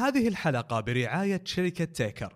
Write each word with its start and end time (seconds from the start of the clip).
هذه 0.00 0.28
الحلقة 0.28 0.80
برعاية 0.80 1.42
شركة 1.44 1.84
تيكر. 1.84 2.34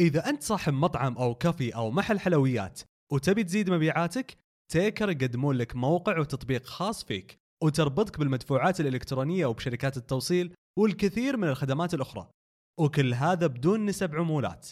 إذا 0.00 0.28
أنت 0.28 0.42
صاحب 0.42 0.72
مطعم 0.72 1.18
أو 1.18 1.34
كافي 1.34 1.74
أو 1.74 1.90
محل 1.90 2.20
حلويات 2.20 2.80
وتبي 3.12 3.44
تزيد 3.44 3.70
مبيعاتك، 3.70 4.36
تيكر 4.72 5.10
يقدمون 5.10 5.56
لك 5.56 5.76
موقع 5.76 6.18
وتطبيق 6.18 6.66
خاص 6.66 7.04
فيك 7.04 7.36
وتربطك 7.62 8.18
بالمدفوعات 8.18 8.80
الإلكترونية 8.80 9.46
وبشركات 9.46 9.96
التوصيل 9.96 10.54
والكثير 10.78 11.36
من 11.36 11.48
الخدمات 11.48 11.94
الأخرى. 11.94 12.28
وكل 12.80 13.14
هذا 13.14 13.46
بدون 13.46 13.86
نسب 13.86 14.14
عمولات. 14.14 14.68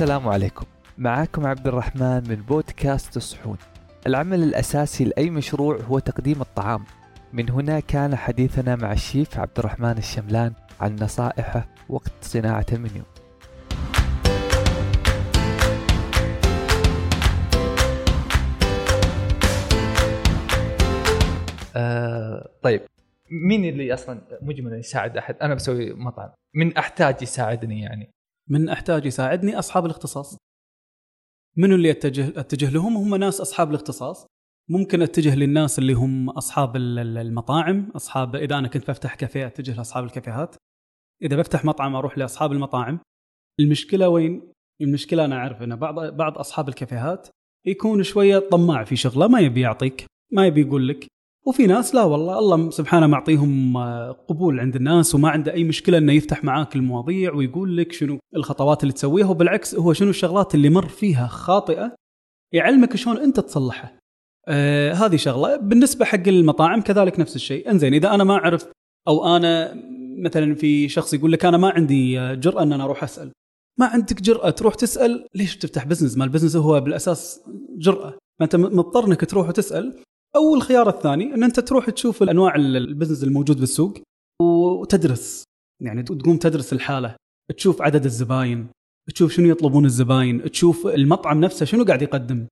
السلام 0.00 0.28
عليكم. 0.28 0.66
معاكم 0.98 1.46
عبد 1.46 1.66
الرحمن 1.66 2.28
من 2.28 2.34
بودكاست 2.34 3.16
الصحون 3.16 3.56
العمل 4.06 4.42
الأساسي 4.42 5.04
لأي 5.04 5.30
مشروع 5.30 5.76
هو 5.76 5.98
تقديم 5.98 6.40
الطعام. 6.40 6.84
من 7.32 7.50
هنا 7.50 7.80
كان 7.80 8.16
حديثنا 8.16 8.76
مع 8.76 8.92
الشيف 8.92 9.38
عبد 9.38 9.58
الرحمن 9.58 9.98
الشملان 9.98 10.52
عن 10.80 10.96
نصائحه 10.96 11.68
وقت 11.88 12.12
صناعة 12.22 12.66
المنيو. 12.72 13.02
آه 21.76 22.48
طيب. 22.62 22.80
مين 23.30 23.64
اللي 23.64 23.94
أصلا 23.94 24.20
مجملا 24.42 24.78
يساعد 24.78 25.16
أحد؟ 25.16 25.36
أنا 25.42 25.54
بسوي 25.54 25.92
مطعم. 25.92 26.30
من 26.54 26.76
أحتاج 26.76 27.22
يساعدني 27.22 27.80
يعني؟ 27.80 28.10
من 28.50 28.68
أحتاج 28.68 29.06
يساعدني 29.06 29.58
أصحاب 29.58 29.86
الاختصاص. 29.86 30.36
منو 31.56 31.74
اللي 31.74 31.90
اتجه 31.90 32.40
أتجه 32.40 32.70
لهم؟ 32.70 32.96
هم 32.96 33.14
ناس 33.14 33.40
أصحاب 33.40 33.70
الاختصاص. 33.70 34.26
ممكن 34.68 35.02
أتجه 35.02 35.34
للناس 35.36 35.78
اللي 35.78 35.92
هم 35.92 36.30
أصحاب 36.30 36.76
ال- 36.76 36.98
ال- 36.98 37.18
المطاعم 37.18 37.90
أصحاب 37.96 38.36
إذا 38.36 38.58
أنا 38.58 38.68
كنت 38.68 38.90
بفتح 38.90 39.14
كافيه 39.14 39.46
أتجه 39.46 39.74
لأصحاب 39.76 40.04
الكافيهات. 40.04 40.56
إذا 41.22 41.36
بفتح 41.36 41.64
مطعم 41.64 41.96
أروح 41.96 42.18
لأصحاب 42.18 42.52
المطاعم. 42.52 43.00
المشكلة 43.60 44.08
وين؟ 44.08 44.52
المشكلة 44.80 45.24
أنا 45.24 45.36
أعرف 45.36 45.62
إن 45.62 45.76
بعض 45.76 46.00
بعض 46.14 46.38
أصحاب 46.38 46.68
الكافيهات 46.68 47.28
يكون 47.66 48.02
شوية 48.02 48.38
طماع 48.38 48.84
في 48.84 48.96
شغلة 48.96 49.28
ما 49.28 49.40
يبي 49.40 49.60
يعطيك 49.60 50.04
ما 50.32 50.46
يبي 50.46 50.60
يقول 50.60 50.88
لك. 50.88 51.06
وفي 51.46 51.66
ناس 51.66 51.94
لا 51.94 52.02
والله 52.04 52.38
الله 52.38 52.70
سبحانه 52.70 53.06
معطيهم 53.06 53.76
آه، 53.76 54.10
قبول 54.28 54.60
عند 54.60 54.76
الناس 54.76 55.14
وما 55.14 55.28
عنده 55.30 55.52
أي 55.52 55.64
مشكلة 55.64 55.98
إنه 55.98 56.12
يفتح 56.12 56.44
معاك 56.44 56.76
المواضيع 56.76 57.34
ويقول 57.34 57.76
لك 57.76 57.92
شنو 57.92 58.18
الخطوات 58.36 58.82
اللي 58.82 58.92
تسويها. 58.92 59.26
وبالعكس 59.26 59.74
هو 59.74 59.92
شنو 59.92 60.10
الشغلات 60.10 60.54
اللي 60.54 60.70
مر 60.70 60.88
فيها 60.88 61.26
خاطئة؟ 61.26 61.94
يعلمك 62.52 62.96
شلون 62.96 63.16
أنت 63.18 63.40
تصلحها. 63.40 63.98
آه 64.48 64.92
هذه 64.92 65.16
شغلة. 65.16 65.56
بالنسبة 65.56 66.04
حق 66.04 66.28
المطاعم 66.28 66.80
كذلك 66.80 67.20
نفس 67.20 67.36
الشيء. 67.36 67.70
إنزين 67.70 67.94
إذا 67.94 68.14
أنا 68.14 68.24
ما 68.24 68.34
أعرف 68.34 68.66
أو 69.08 69.36
أنا 69.36 69.74
مثلا 70.18 70.54
في 70.54 70.88
شخص 70.88 71.14
يقول 71.14 71.32
لك 71.32 71.44
أنا 71.44 71.56
ما 71.56 71.68
عندي 71.70 72.20
آه، 72.20 72.34
جرأة 72.34 72.62
إن 72.62 72.72
أنا 72.72 72.84
أروح 72.84 73.02
أسأل. 73.02 73.32
ما 73.78 73.86
عندك 73.86 74.22
جرأة 74.22 74.50
تروح 74.50 74.74
تسأل؟ 74.74 75.26
ليش 75.34 75.56
تفتح 75.56 75.84
business؟ 75.86 76.16
ما 76.16 76.24
ال 76.24 76.28
business 76.28 76.56
هو 76.56 76.80
بالأساس 76.80 77.40
جرأة. 77.78 78.14
فانت 78.40 78.56
م- 78.56 78.78
مضطر 78.78 79.06
إنك 79.06 79.24
تروح 79.24 79.48
وتسأل. 79.48 80.02
أو 80.36 80.54
الخيار 80.54 80.88
الثاني 80.88 81.34
أن 81.34 81.44
أنت 81.44 81.60
تروح 81.60 81.90
تشوف 81.90 82.22
انواع 82.22 82.54
ال- 82.54 82.76
ال 82.76 82.81
business 82.81 83.24
الموجود 83.24 83.60
بالسوق 83.60 83.98
وتدرس. 84.42 85.44
يعني 85.82 86.02
تقوم 86.02 86.36
تدرس 86.36 86.72
الحالة. 86.72 87.16
تشوف 87.56 87.82
عدد 87.82 88.04
الزباين. 88.04 88.68
تشوف 89.14 89.32
شنو 89.32 89.48
يطلبون 89.48 89.84
الزباين. 89.84 90.50
تشوف 90.50 90.86
المطعم 90.86 91.40
نفسه 91.40 91.66
شنو 91.66 91.84
قاعد 91.84 92.02
يقدم. 92.02 92.46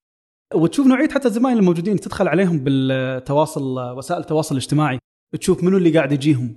وتشوف 0.55 0.87
نوعية 0.87 1.09
حتى 1.09 1.29
الزباين 1.29 1.57
الموجودين 1.59 2.01
تدخل 2.01 2.29
عليهم 2.29 2.59
بالتواصل 2.59 3.79
وسائل 3.97 4.21
التواصل 4.21 4.55
الاجتماعي. 4.55 4.99
تشوف 5.41 5.65
منو 5.65 5.77
اللي 5.77 5.91
قاعد 5.91 6.13
يجيهم. 6.13 6.55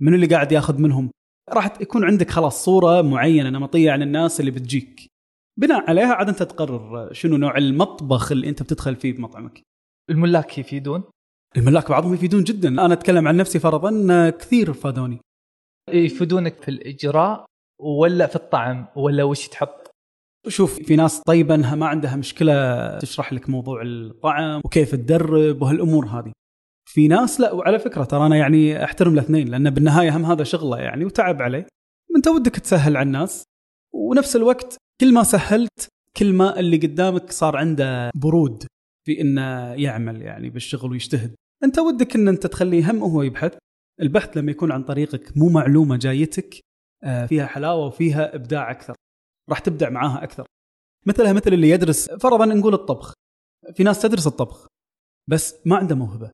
منو 0.00 0.14
اللي 0.14 0.26
قاعد 0.26 0.52
ياخذ 0.52 0.78
منهم. 0.78 1.10
راح 1.50 1.80
يكون 1.80 2.04
عندك 2.04 2.30
خلاص 2.30 2.64
صورة 2.64 3.02
معينة 3.02 3.50
نمطية 3.50 3.90
عن 3.90 4.02
الناس 4.02 4.40
اللي 4.40 4.50
بتجيك. 4.50 5.06
بناء 5.60 5.90
عليها 5.90 6.14
عاد 6.14 6.28
أنت 6.28 6.42
تقرر 6.42 7.12
شنو 7.12 7.36
نوع 7.36 7.58
المطبخ 7.58 8.32
اللي 8.32 8.48
أنت 8.48 8.62
بتدخل 8.62 8.96
فيه 8.96 9.12
بمطعمك. 9.12 9.62
الملاك 10.10 10.58
يفيدون؟ 10.58 11.02
الملاك 11.56 11.90
بعضهم 11.90 12.14
يفيدون 12.14 12.44
جدا. 12.44 12.68
أنا 12.68 12.94
أتكلم 12.94 13.28
عن 13.28 13.36
نفسي 13.36 13.58
فرضا 13.58 14.30
كثير 14.30 14.72
فادوني 14.72 15.20
يفيدونك 15.90 16.62
في 16.62 16.68
الإجراء 16.68 17.44
ولا 17.80 18.26
في 18.26 18.36
الطعم 18.36 18.86
ولا 18.96 19.24
وش 19.24 19.48
تحط؟ 19.48 19.90
شوف 20.48 20.82
في 20.82 20.96
ناس 20.96 21.20
طيبه 21.20 21.54
انها 21.54 21.74
ما 21.74 21.86
عندها 21.86 22.16
مشكلة 22.16 22.98
تشرح 22.98 23.32
لك 23.32 23.50
موضوع 23.50 23.82
الطعم 23.82 24.60
وكيف 24.64 24.94
تدرب 24.94 25.62
وهالأمور 25.62 26.06
هذه. 26.06 26.32
في 26.88 27.08
ناس 27.08 27.40
لا 27.40 27.52
وعلى 27.52 27.78
فكرة 27.78 28.04
ترى 28.04 28.26
أنا 28.26 28.36
يعني 28.36 28.84
أحترم 28.84 29.12
الاثنين 29.12 29.48
لأن 29.48 29.70
بالنهاية 29.70 30.16
هم 30.16 30.24
هذا 30.24 30.44
شغلة 30.44 30.78
يعني 30.78 31.04
وتعب 31.04 31.42
عليه 31.42 31.66
انت 32.16 32.28
ودك 32.28 32.56
تسهل 32.56 32.96
على 32.96 33.06
الناس. 33.06 33.44
ونفس 33.94 34.36
الوقت 34.36 34.76
كل 35.00 35.14
ما 35.14 35.22
سهلت 35.22 35.88
كل 36.16 36.32
ما 36.32 36.60
اللي 36.60 36.76
قدامك 36.76 37.32
صار 37.32 37.56
عنده 37.56 38.10
برود. 38.14 38.66
في 39.06 39.20
انه 39.20 39.72
يعمل 39.72 40.22
يعني 40.22 40.50
بالشغل 40.50 40.90
ويجتهد. 40.90 41.34
أنت 41.64 41.78
ودك 41.78 42.16
إن 42.16 42.28
أنت 42.28 42.46
تخليه 42.46 42.90
هم 42.90 43.02
هو 43.02 43.22
يبحث. 43.22 43.58
البحث 44.00 44.36
لما 44.36 44.50
يكون 44.50 44.72
عن 44.72 44.82
طريقك 44.84 45.36
مو 45.36 45.48
معلومة 45.48 45.96
جايتك 45.96 46.60
آه، 47.04 47.26
فيها 47.26 47.46
حلاوة 47.46 47.86
وفيها 47.86 48.34
إبداع 48.34 48.70
أكثر. 48.70 48.94
راح 49.50 49.58
تبدع 49.58 49.90
معاها 49.90 50.24
أكثر. 50.24 50.46
مثلها 51.06 51.32
مثل 51.32 51.52
اللي 51.52 51.70
يدرس 51.70 52.10
فرضا 52.10 52.46
نقول 52.46 52.74
الطبخ. 52.74 53.12
في 53.74 53.82
ناس 53.82 54.02
تدرس 54.02 54.26
الطبخ 54.26 54.66
بس 55.30 55.66
ما 55.66 55.76
عنده 55.76 55.94
موهبة. 55.94 56.30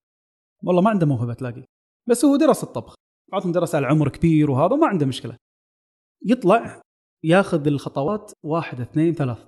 والله 0.65 0.83
ما 0.83 0.91
عنده 0.91 1.07
موهبة 1.07 1.35
تلاقي. 1.35 1.65
بس 2.09 2.25
هو 2.25 2.37
درس 2.37 2.63
الطبخ. 2.63 2.95
بعضهم 3.33 3.53
درس 3.53 3.75
على 3.75 3.87
عمر 3.87 4.09
كبير 4.09 4.51
وهذا 4.51 4.77
ما 4.77 4.87
عنده 4.87 5.07
مشكلة. 5.07 5.37
يطلع 6.27 6.81
ياخذ 7.25 7.67
الخطوات 7.67 8.33
واحد 8.45 8.81
اثنين 8.81 9.15
ثلاث. 9.15 9.47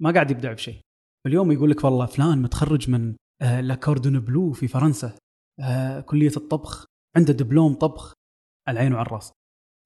ما 0.00 0.10
قاعد 0.10 0.30
يبدع 0.30 0.52
بشيء. 0.52 0.80
اليوم 1.26 1.52
يقول 1.52 1.70
لك 1.70 1.84
والله 1.84 2.06
فلان 2.06 2.42
متخرج 2.42 2.90
من 2.90 3.14
آه، 3.42 3.60
لا 3.60 3.74
كوردون 3.74 4.20
بلو 4.20 4.52
في 4.52 4.68
فرنسا 4.68 5.12
آه، 5.60 6.00
كلية 6.00 6.32
الطبخ 6.36 6.84
عنده 7.16 7.32
دبلوم 7.32 7.74
طبخ 7.74 8.12
على 8.68 8.74
العين 8.78 8.92
وعلى 8.92 9.06
الراس. 9.06 9.32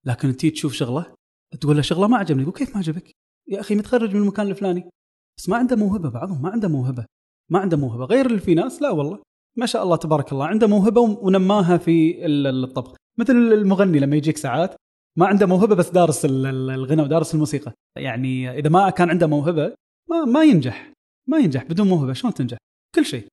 لكن 0.06 0.36
تيجي 0.36 0.50
تشوف 0.54 0.72
شغله 0.72 1.14
تقول 1.60 1.76
له 1.76 1.82
شغله 1.82 2.06
ما 2.08 2.16
عجبني 2.16 2.42
يقول 2.42 2.54
كيف 2.54 2.70
ما 2.70 2.78
عجبك؟ 2.78 3.10
يا 3.48 3.60
أخي 3.60 3.74
متخرج 3.74 4.14
من 4.14 4.22
المكان 4.22 4.46
الفلاني 4.46 4.90
بس 5.38 5.48
ما 5.48 5.56
عنده 5.56 5.76
موهبة 5.76 6.08
بعضهم 6.10 6.42
ما 6.42 6.50
عنده 6.50 6.68
موهبة 6.68 7.06
ما 7.50 7.58
عنده 7.58 7.76
موهبة 7.76 8.04
غير 8.04 8.26
اللي 8.26 8.38
في 8.40 8.54
ناس 8.54 8.82
لا 8.82 8.90
والله. 8.90 9.22
ما 9.58 9.66
شاء 9.66 9.82
الله 9.82 9.96
تبارك 9.96 10.32
الله 10.32 10.46
عنده 10.46 10.66
موهبة 10.66 11.00
ونماها 11.00 11.76
في 11.76 12.26
ال- 12.26 12.46
ال- 12.46 12.64
الطبخ. 12.64 12.96
مثل 13.18 13.32
المغني 13.32 13.98
لما 13.98 14.16
يجيك 14.16 14.36
ساعات 14.36 14.74
ما 15.18 15.26
عنده 15.26 15.46
موهبة 15.46 15.74
بس 15.74 15.90
دارس 15.90 16.24
ال- 16.24 16.46
ال- 16.46 16.70
الغنى 16.70 17.02
ودارس 17.02 17.34
الموسيقى. 17.34 17.72
يعني 17.98 18.58
إذا 18.58 18.68
ما 18.70 18.90
كان 18.90 19.10
عنده 19.10 19.26
موهبة 19.26 19.74
ما 20.10 20.24
ما 20.24 20.44
ينجح. 20.44 20.92
ما 21.28 21.38
ينجح 21.38 21.64
بدون 21.64 21.88
موهبة 21.88 22.12
شلون 22.12 22.34
تنجح؟ 22.34 22.58
كل 22.94 23.04
شيء. 23.04 23.26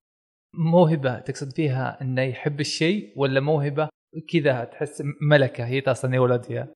موهبة 0.57 1.19
تقصد 1.19 1.53
فيها 1.53 2.01
إنه 2.01 2.21
يحب 2.21 2.59
الشيء 2.59 3.13
ولا 3.19 3.39
موهبة 3.39 3.89
كذا 4.33 4.63
تحس 4.63 5.03
ملكة 5.21 5.65
هي 5.65 5.79
أصلا 5.87 6.15
يولد 6.15 6.43
فيها؟ 6.43 6.67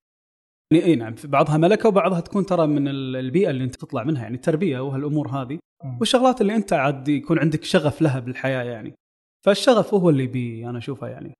يعني 0.74 0.86
إي 0.86 0.96
نعم 0.96 1.16
بعضها 1.24 1.58
ملكة 1.58 1.90
وبعضها 1.90 2.20
تكون 2.20 2.46
ترى 2.46 2.68
من 2.68 2.88
ال- 2.88 3.16
البيئة 3.16 3.50
اللي 3.50 3.64
أنت 3.64 3.76
تطلع 3.76 4.04
منها 4.04 4.24
يعني 4.24 4.36
التربية 4.36 4.80
وهالأمور 4.80 5.28
هذه. 5.30 5.60
والشغلات 6.00 6.42
اللي 6.42 6.56
أنت 6.56 6.74
عاد 6.74 7.08
يكون 7.08 7.40
عندك 7.40 7.64
شغف 7.64 8.02
لها 8.02 8.20
بالحياة 8.20 8.64
يعني. 8.64 8.94
فالشغف 9.46 9.94
هو 9.94 10.10
اللي 10.10 10.28
بي 10.28 10.70
أنا 10.70 10.78
أشوفه 10.78 11.08
يعني. 11.08 11.34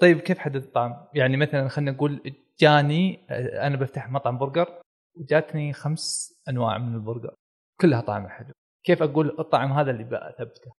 طيب 0.00 0.18
كيف 0.20 0.38
حدد 0.38 0.56
الطعم؟ 0.56 1.06
يعني 1.14 1.36
مثلا 1.36 1.68
خلينا 1.68 1.90
نقول 1.90 2.32
جاني 2.60 3.26
أنا 3.66 3.76
بفتح 3.76 4.10
مطعم 4.10 4.38
برجر 4.38 4.80
وجاتني 5.16 5.72
خمس 5.72 6.34
أنواع 6.48 6.78
من 6.78 6.94
البرجر 6.94 7.34
كلها 7.80 8.00
طعمها 8.00 8.28
حلو. 8.28 8.52
كيف 8.86 9.02
أقول 9.02 9.36
الطعم 9.38 9.72
هذا 9.72 9.90
اللي 9.90 10.04
بثبته؟ 10.04 10.72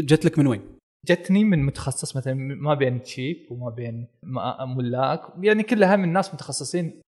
جت 0.00 0.24
لك 0.24 0.38
من 0.38 0.46
وين؟ 0.46 0.78
جتني 1.06 1.44
من 1.44 1.62
متخصص 1.66 2.16
مثلا 2.16 2.34
ما 2.34 2.74
بين 2.74 3.04
شيف 3.04 3.52
وما 3.52 3.70
بين 3.70 4.06
ملاك 4.76 5.20
يعني 5.40 5.62
كلها 5.62 5.96
من 5.96 6.12
ناس 6.12 6.34
متخصصين. 6.34 7.00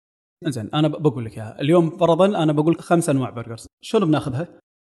زين 0.47 0.69
أنا 0.73 0.87
بقول 0.87 1.25
لك 1.25 1.37
إياها. 1.37 1.61
اليوم 1.61 1.97
فرضا 1.97 2.43
أنا 2.43 2.53
بقول 2.53 2.79
خمس 2.79 3.09
أنواع 3.09 3.29
burgers. 3.29 3.67
شلون 3.83 4.05
بناخذها؟ 4.05 4.47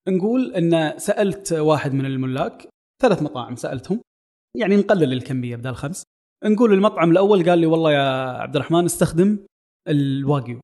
نقول 0.08 0.54
إن 0.54 0.98
سألت 0.98 1.52
واحد 1.52 1.92
من 1.92 2.06
الملاك 2.06 2.68
ثلاث 3.02 3.22
مطاعم 3.22 3.56
سألتهم. 3.56 4.00
يعني 4.56 4.76
نقلل 4.76 5.12
الكمية 5.12 5.56
بدل 5.56 5.74
خمس. 5.74 6.02
نقول 6.44 6.72
المطعم 6.72 7.10
الأول 7.10 7.50
قال 7.50 7.58
لي 7.58 7.66
والله 7.66 7.92
يا 7.92 8.30
عبد 8.30 8.56
الرحمن 8.56 8.84
استخدم 8.84 9.38
الواقيو 9.88 10.60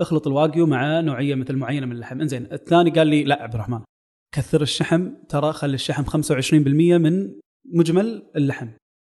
اخلط 0.00 0.26
الواقيو 0.26 0.66
مع 0.66 1.00
نوعية 1.00 1.34
مثل 1.34 1.56
معينة 1.56 1.86
من 1.86 1.92
اللحم. 1.92 2.20
إنزين 2.20 2.52
الثاني 2.52 2.90
قال 2.90 3.06
لي 3.06 3.24
لا 3.24 3.42
عبد 3.42 3.54
الرحمن. 3.54 3.80
كثر 4.34 4.62
الشحم 4.62 5.10
ترى 5.28 5.52
خلي 5.52 5.74
الشحم 5.74 6.04
25% 6.04 6.98
من 6.98 7.40
مجمل 7.64 8.30
اللحم. 8.36 8.68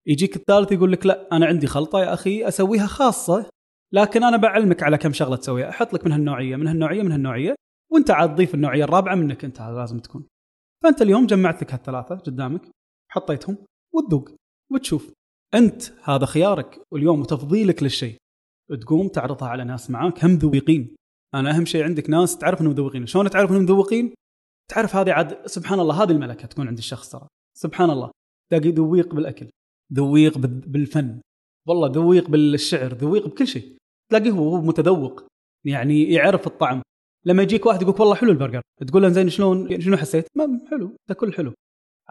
يجيك 0.08 0.36
الثالث 0.36 0.72
يقول 0.72 0.92
لك 0.92 1.06
لا 1.06 1.28
أنا 1.32 1.46
عندي 1.46 1.68
خلطة 1.68 2.00
يا 2.00 2.14
أخي 2.14 2.48
أسويها 2.48 2.88
خاصة 2.88 3.50
لكن 3.94 4.24
أنا 4.24 4.38
بعلمك 4.38 4.84
على 4.84 4.98
كم 4.98 5.14
شغلة 5.14 5.36
تسويها. 5.36 5.70
أحط 5.70 5.94
لك 5.94 6.06
من 6.06 6.12
هالنوعية 6.12 6.56
من 6.56 6.68
هالنوعية 6.68 7.02
من 7.04 7.12
هالنوعية 7.12 7.56
وأنت 7.92 8.12
عاد 8.12 8.36
تضيف 8.36 8.56
النوعية 8.56 8.84
الرابعة 8.84 9.16
منك 9.16 9.46
أنت 9.46 9.62
لازم 9.62 10.00
تكون. 10.00 10.28
فأنت 10.84 11.02
اليوم 11.02 11.26
جمعت 11.26 11.62
لك 11.62 11.74
هالثلاثة 11.74 12.16
قدامك 12.16 12.62
حطيتهم 13.12 13.58
وتذوق 13.94 14.30
وتشوف. 14.72 15.14
أنت 15.54 15.84
هذا 16.04 16.26
خيارك 16.26 16.82
واليوم 16.92 17.24
تفضيلك 17.24 17.84
للشيء. 17.84 18.18
تقوم 18.82 19.08
تعرضها 19.08 19.48
على 19.48 19.64
ناس 19.64 19.90
معاك 19.90 20.26
هم 20.26 20.32
ذوقين. 20.32 20.96
أنا 21.36 21.56
أهم 21.56 21.66
شيء 21.66 21.84
عندك 21.84 22.10
ناس 22.10 22.38
تعرف 22.38 22.62
إنهم 22.62 22.74
مذوقين 22.74 23.06
شلون 23.06 23.30
تعرف 23.30 23.52
إنهم 23.52 23.64
مذوقين 23.64 24.14
تعرف 24.68 24.96
هذه 24.96 25.12
عاد 25.12 25.48
سبحان 25.48 25.80
الله 25.80 26.04
هذه 26.04 26.12
الملكة 26.12 26.48
تكون 26.48 26.68
عند 26.68 26.78
الشخص 26.78 27.10
ترى. 27.10 27.28
سبحان 27.58 27.90
الله. 27.90 28.12
تلاقي 28.52 28.72
ذويق 28.72 29.16
بالأكل. 29.16 29.50
ذويق 29.94 30.38
بال- 30.38 30.60
بالفن. 30.68 31.22
والله 31.68 31.92
ذويق 31.92 32.30
بالشعر 32.30 32.94
ذويق 32.94 33.28
بكل 33.28 33.48
شيء. 33.48 33.78
تلاقيه 34.12 34.32
هو 34.32 34.62
متذوق. 34.62 35.24
يعني 35.66 36.04
يعرف 36.04 36.48
الطعم. 36.48 36.82
لما 37.26 37.44
يجيك 37.44 37.66
واحد 37.66 37.82
يقول 37.82 37.96
والله 38.00 38.16
حلو 38.16 38.32
البرجر. 38.32 38.62
تقول 38.88 39.02
له 39.02 39.10
زين 39.10 39.30
شلون 39.30 39.82
شنو 39.82 39.98
حسيت؟ 39.98 40.28
ما 40.36 40.60
حلو. 40.72 40.96
ده 41.10 41.16
كل 41.16 41.34
حلو. 41.34 41.54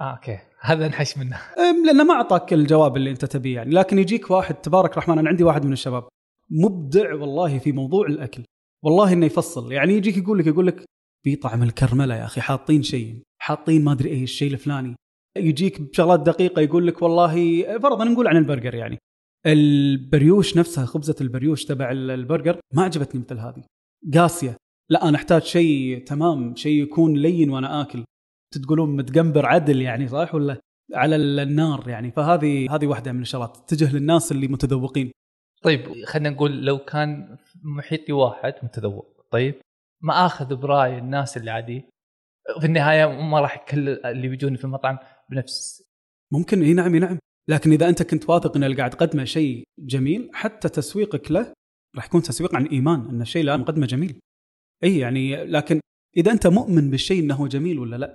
آه 0.01 0.03
okay. 0.15 0.39
هذا 0.61 0.89
نحش 0.89 1.19
منه. 1.19 1.41
لأنه 1.87 2.05
ما 2.05 2.15
أعطاك 2.15 2.53
الجواب 2.53 2.97
اللي 2.97 3.11
أنت 3.11 3.25
تبيه 3.25 3.55
يعني. 3.57 3.71
لكن 3.71 3.99
يجيك 3.99 4.31
واحد 4.31 4.55
تبارك 4.55 4.93
الرحمن 4.93 5.19
أنا 5.19 5.29
عندي 5.29 5.45
واحد 5.45 5.65
من 5.67 5.73
الشباب. 5.73 6.09
مبدع 6.51 7.15
والله 7.15 7.59
في 7.59 7.73
موضوع 7.73 8.07
الأكل. 8.07 8.43
والله 8.85 9.13
إنه 9.13 9.27
يفصل. 9.27 9.73
يعني 9.73 9.93
يجيك 9.93 10.17
يقول 10.17 10.39
لك 10.39 10.47
يقول 10.47 10.67
لك 10.67 10.85
في 11.27 11.37
طعم 11.37 11.63
الكرملة 11.63 12.15
يا 12.15 12.25
أخي 12.25 12.41
حاطين 12.41 12.83
شيء 12.83 13.23
حاطين 13.39 13.85
ما 13.85 13.93
أدري 13.93 14.11
إيش 14.11 14.23
الشيء 14.23 14.53
الفلاني. 14.53 14.97
يجيك 15.37 15.81
بشغلات 15.81 16.21
دقيقة 16.21 16.63
يقول 16.63 16.87
لك 16.87 17.03
والله 17.03 17.63
فرضا 17.79 18.05
نقول 18.05 18.29
عن 18.29 18.37
البرجر 18.37 18.75
يعني. 18.75 18.99
البريوش 19.47 20.57
نفسها 20.57 20.87
خبزة 20.87 21.17
البريوش 21.21 21.65
تبع 21.65 21.91
البرجر 21.91 22.61
ما 22.75 22.83
عجبتني 22.83 23.21
مثل 23.21 23.39
هذه. 23.39 23.63
قاسية. 24.15 24.57
لا 24.91 25.09
أنا 25.09 25.17
أحتاج 25.17 25.43
شيء 25.43 26.05
تمام 26.05 26.57
شيء 26.57 26.83
يكون 26.83 27.15
لين 27.15 27.51
وأنا 27.51 27.81
آكل. 27.81 28.05
تقولون 28.63 28.97
متقنبر 28.97 29.47
عدل 29.47 29.83
يعني 29.83 30.09
صح 30.09 30.35
ولا؟ 30.35 30.61
على 30.95 31.17
النار 31.17 31.89
يعني. 31.89 32.11
فهذه 32.11 32.75
هذه 32.75 32.87
واحدة 32.87 33.13
من 33.13 33.23
الشغلات 33.23 33.57
تتجه 33.57 33.97
للناس 33.97 34.33
اللي 34.33 34.49
متذوقين. 34.49 35.11
طيب 35.63 36.05
خلينا 36.05 36.31
نقول 36.31 36.65
لو 36.65 36.79
كان 36.79 37.37
محيطي 37.63 38.13
واحد 38.13 38.55
متذوق 38.63 39.27
طيب؟ 39.31 39.55
ما 40.03 40.27
آخذ 40.27 40.57
برأي 40.57 40.99
الناس 40.99 41.37
اللي 41.37 41.51
عادي. 41.51 41.85
في 42.61 42.67
النهاية 42.67 43.07
ما 43.07 43.41
راح 43.41 43.57
كل 43.57 43.89
اللي 43.89 44.29
بيجوني 44.29 44.57
في 44.57 44.65
المطعم 44.65 44.99
بنفس. 45.31 45.83
ممكن 46.33 46.63
إي 46.63 46.75
نعم 46.75 46.95
إي 46.95 47.01
نعم. 47.01 47.19
لكن 47.49 47.73
إذا 47.73 47.89
أنت 47.89 48.03
كنت 48.03 48.31
واثق 48.31 48.57
ان 48.57 48.65
اللي 48.65 48.77
قاعد 48.77 48.91
تقدمه 48.91 49.25
شيء 49.25 49.65
جميل 49.79 50.31
حتى 50.35 50.69
تسويقك 50.69 51.31
له 51.31 51.53
راح 51.97 52.07
يكون 52.07 52.23
تسويق 52.23 52.55
عن 52.55 52.67
إيمان 52.67 53.09
إن 53.09 53.23
الشيء 53.23 53.41
اللي 53.41 53.57
مقدمه 53.57 53.87
جميل. 53.87 54.21
إي 54.85 54.99
يعني 54.99 55.45
لكن 55.45 55.81
إذا 56.17 56.33
أنت 56.33 56.47
مؤمن 56.47 56.91
بالشيء 56.91 57.23
إنه 57.23 57.49
جميل 57.49 57.79
ولا 57.79 57.97
لا؟ 57.97 58.15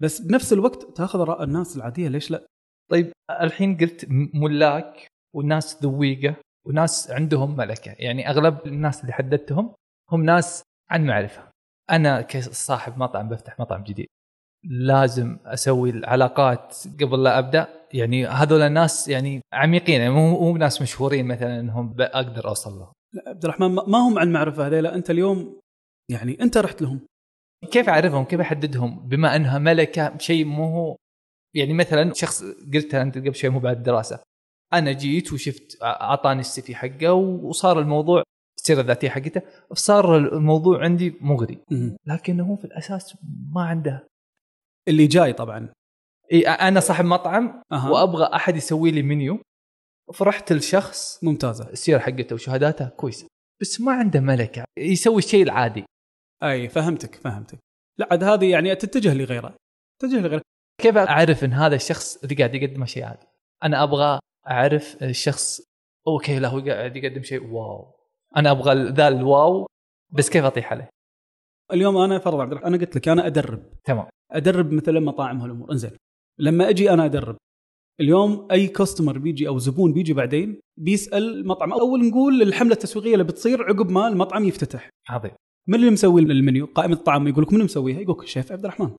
بس 0.00 0.20
بنفس 0.20 0.52
الوقت 0.52 0.96
تأخذ 0.96 1.20
اراء 1.20 1.44
الناس 1.44 1.76
العادية 1.76 2.08
ليش 2.08 2.30
لا؟ 2.30 2.46
طيب 2.90 3.12
الحين 3.40 3.76
قلت 3.76 4.06
ملاك 4.34 5.06
وناس 5.34 5.82
ذويقة 5.82 6.36
وناس 6.66 7.10
عندهم 7.10 7.56
ملكة. 7.56 7.92
يعني 7.98 8.30
أغلب 8.30 8.66
الناس 8.66 9.00
اللي 9.00 9.12
حددتهم 9.12 9.74
هم 10.12 10.24
ناس 10.24 10.62
عن 10.92 11.06
معرفة. 11.06 11.48
أنا 11.90 12.22
كصاحب 12.22 12.98
مطعم 12.98 13.28
بفتح 13.28 13.60
مطعم 13.60 13.82
جديد. 13.82 14.06
لازم 14.64 15.38
أسوي 15.44 15.90
العلاقات 15.90 16.76
قبل 17.00 17.22
لا 17.22 17.38
أبدأ. 17.38 17.68
يعني 17.94 18.26
هذول 18.26 18.62
الناس 18.62 19.08
يعني 19.08 19.40
عميقين. 19.52 20.00
يعني 20.00 20.14
مو 20.14 20.40
مو 20.40 20.56
ناس 20.56 20.82
مشهورين 20.82 21.26
مثلا 21.26 21.60
إنهم 21.60 21.96
أقدر 22.00 22.48
أوصل 22.48 22.78
لهم. 22.78 22.92
لا 23.12 23.22
عبد 23.26 23.44
الرحمن 23.44 23.66
ما 23.68 23.98
هم 23.98 24.18
عن 24.18 24.32
معرفة 24.32 24.66
هذيلا. 24.66 24.94
أنت 24.94 25.10
اليوم 25.10 25.60
يعني 26.10 26.40
أنت 26.40 26.58
رحت 26.58 26.82
لهم. 26.82 27.00
كيف 27.70 27.88
أعرفهم؟ 27.88 28.24
كيف 28.24 28.40
أحددهم؟ 28.40 29.08
بما 29.08 29.36
أنها 29.36 29.58
ملكة 29.58 30.18
شيء 30.18 30.44
مو 30.44 30.64
هو 30.64 30.96
يعني 31.56 31.72
مثلا 31.72 32.12
شخص 32.14 32.44
قلتها 32.74 33.02
أنت 33.02 33.18
قبل 33.18 33.34
شوي 33.34 33.50
مو 33.50 33.58
بعد 33.58 33.76
الدراسه 33.76 34.22
أنا 34.72 34.92
جيت 34.92 35.32
وشفت 35.32 35.82
أعطاني 35.82 36.40
السي 36.40 36.62
في 36.62 36.74
حقه 36.74 37.12
وصار 37.12 37.80
الموضوع 37.80 38.22
السيره 38.58 38.80
الذاتيه 38.80 39.08
حقته 39.08 39.42
صار 39.72 40.16
الموضوع 40.16 40.84
عندي 40.84 41.14
مغري. 41.20 41.58
لكنه 42.06 42.44
هو 42.44 42.56
في 42.56 42.64
الأساس 42.64 43.16
ما 43.52 43.62
عنده. 43.62 44.08
اللي 44.88 45.06
جاي 45.06 45.32
طبعا. 45.32 45.68
إي 46.32 46.48
أنا 46.48 46.80
صاحب 46.80 47.04
مطعم 47.04 47.62
أها. 47.72 47.90
وأبغى 47.90 48.24
أحد 48.24 48.56
يسوي 48.56 48.90
لي 48.90 49.02
منيو. 49.02 49.42
فرحت 50.14 50.52
لشخص 50.52 51.24
ممتازة. 51.24 51.70
السيره 51.70 51.98
حقته 51.98 52.34
وشهاداته 52.34 52.88
كويسة. 52.88 53.26
بس 53.60 53.80
ما 53.80 53.92
عنده 53.92 54.20
ملكة. 54.20 54.64
يسوي 54.78 55.18
الشيء 55.18 55.42
العادي. 55.42 55.84
أي 56.42 56.68
فهمتك 56.68 57.14
فهمتك. 57.14 57.58
لا 57.98 58.08
عاد 58.10 58.24
هذه 58.24 58.50
يعني 58.50 58.74
تتجه 58.74 59.14
لغيره. 59.14 59.56
تتجه 60.02 60.20
لغيره. 60.20 60.42
كيف 60.82 60.96
أعرف 60.96 61.44
إن 61.44 61.52
هذا 61.52 61.74
الشخص 61.74 62.16
اللي 62.16 62.34
قاعد 62.34 62.54
يقدم 62.54 62.86
شيء 62.86 63.04
عادي؟ 63.04 63.26
أنا 63.64 63.82
أبغى 63.82 64.18
أعرف 64.48 65.02
الشخص 65.02 65.60
okay 66.06 66.38
لا 66.38 66.48
هو 66.48 66.60
قاعد 66.60 66.96
يقدم 66.96 67.22
شيء. 67.22 67.46
wow. 67.46 68.01
أنا 68.36 68.50
أبغى 68.50 68.74
ذا 68.90 69.08
ال 69.08 69.23
wow 69.23 69.66
بس 70.10 70.30
كيف 70.30 70.44
أطيح 70.44 70.72
عليه؟ 70.72 70.88
اليوم 71.72 71.96
أنا 71.96 72.18
فرض 72.18 72.40
عبد 72.40 72.52
الرحمن 72.52 72.74
أنا 72.74 72.84
قلت 72.84 72.96
لك 72.96 73.08
أنا 73.08 73.26
أدرب. 73.26 73.62
تمام. 73.84 74.06
أدرب 74.30 74.72
مثلا 74.72 75.00
مطاعم 75.00 75.40
هالأمور. 75.40 75.72
إنزين. 75.72 75.90
لما 76.38 76.68
أجي 76.68 76.90
أنا 76.90 77.04
أدرب. 77.04 77.36
اليوم 78.00 78.48
أي 78.52 78.66
كاستمر 78.66 79.18
بيجي 79.18 79.48
أو 79.48 79.58
زبون 79.58 79.92
بيجي 79.92 80.12
بعدين 80.12 80.60
بيسأل 80.80 81.40
المطعم 81.40 81.72
أول 81.72 82.08
نقول 82.08 82.42
الحملة 82.42 82.72
التسويقية 82.72 83.12
اللي 83.12 83.24
بتصير 83.24 83.62
عقب 83.62 83.90
ما 83.90 84.08
المطعم 84.08 84.44
يفتتح. 84.44 84.90
عظيم. 85.08 85.30
من 85.68 85.74
اللي 85.74 85.90
مسوي 85.90 86.22
المنيو؟ 86.22 86.66
قائمه 86.66 86.94
الطعام 86.94 87.28
يقول 87.28 87.42
لك 87.42 87.52
من 87.52 87.64
مسويها؟ 87.64 88.00
يقول 88.00 88.16
لك 88.16 88.24
الشيف 88.24 88.52
عبد 88.52 88.64
الرحمن. 88.64 88.90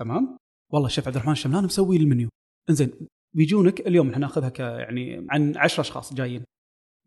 تمام؟ 0.00 0.36
والله 0.72 0.86
الشيف 0.86 1.06
عبد 1.06 1.16
الرحمن 1.16 1.32
الشملان 1.32 1.64
مسوي 1.64 1.96
المنيو؟ 1.96 2.28
إنزين. 2.70 2.92
بيجونك 3.36 3.80
اليوم 3.80 4.08
إحنا 4.08 4.18
ناخذها 4.18 4.48
ك 4.48 4.58
يعني 4.60 5.26
عن 5.30 5.56
10 5.56 5.80
أشخاص 5.80 6.14
جايين. 6.14 6.44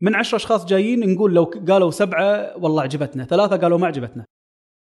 من 0.02 0.14
10 0.14 0.36
أشخاص 0.36 0.64
جايين 0.64 1.14
نقول 1.14 1.34
لو 1.34 1.44
قالوا 1.44 1.90
سبعة 1.90 2.56
والله 2.56 2.82
عجبتنا. 2.82 3.24
ثلاثة 3.24 3.56
قالوا 3.56 3.78
ما 3.78 3.86
عجبتنا. 3.86 4.24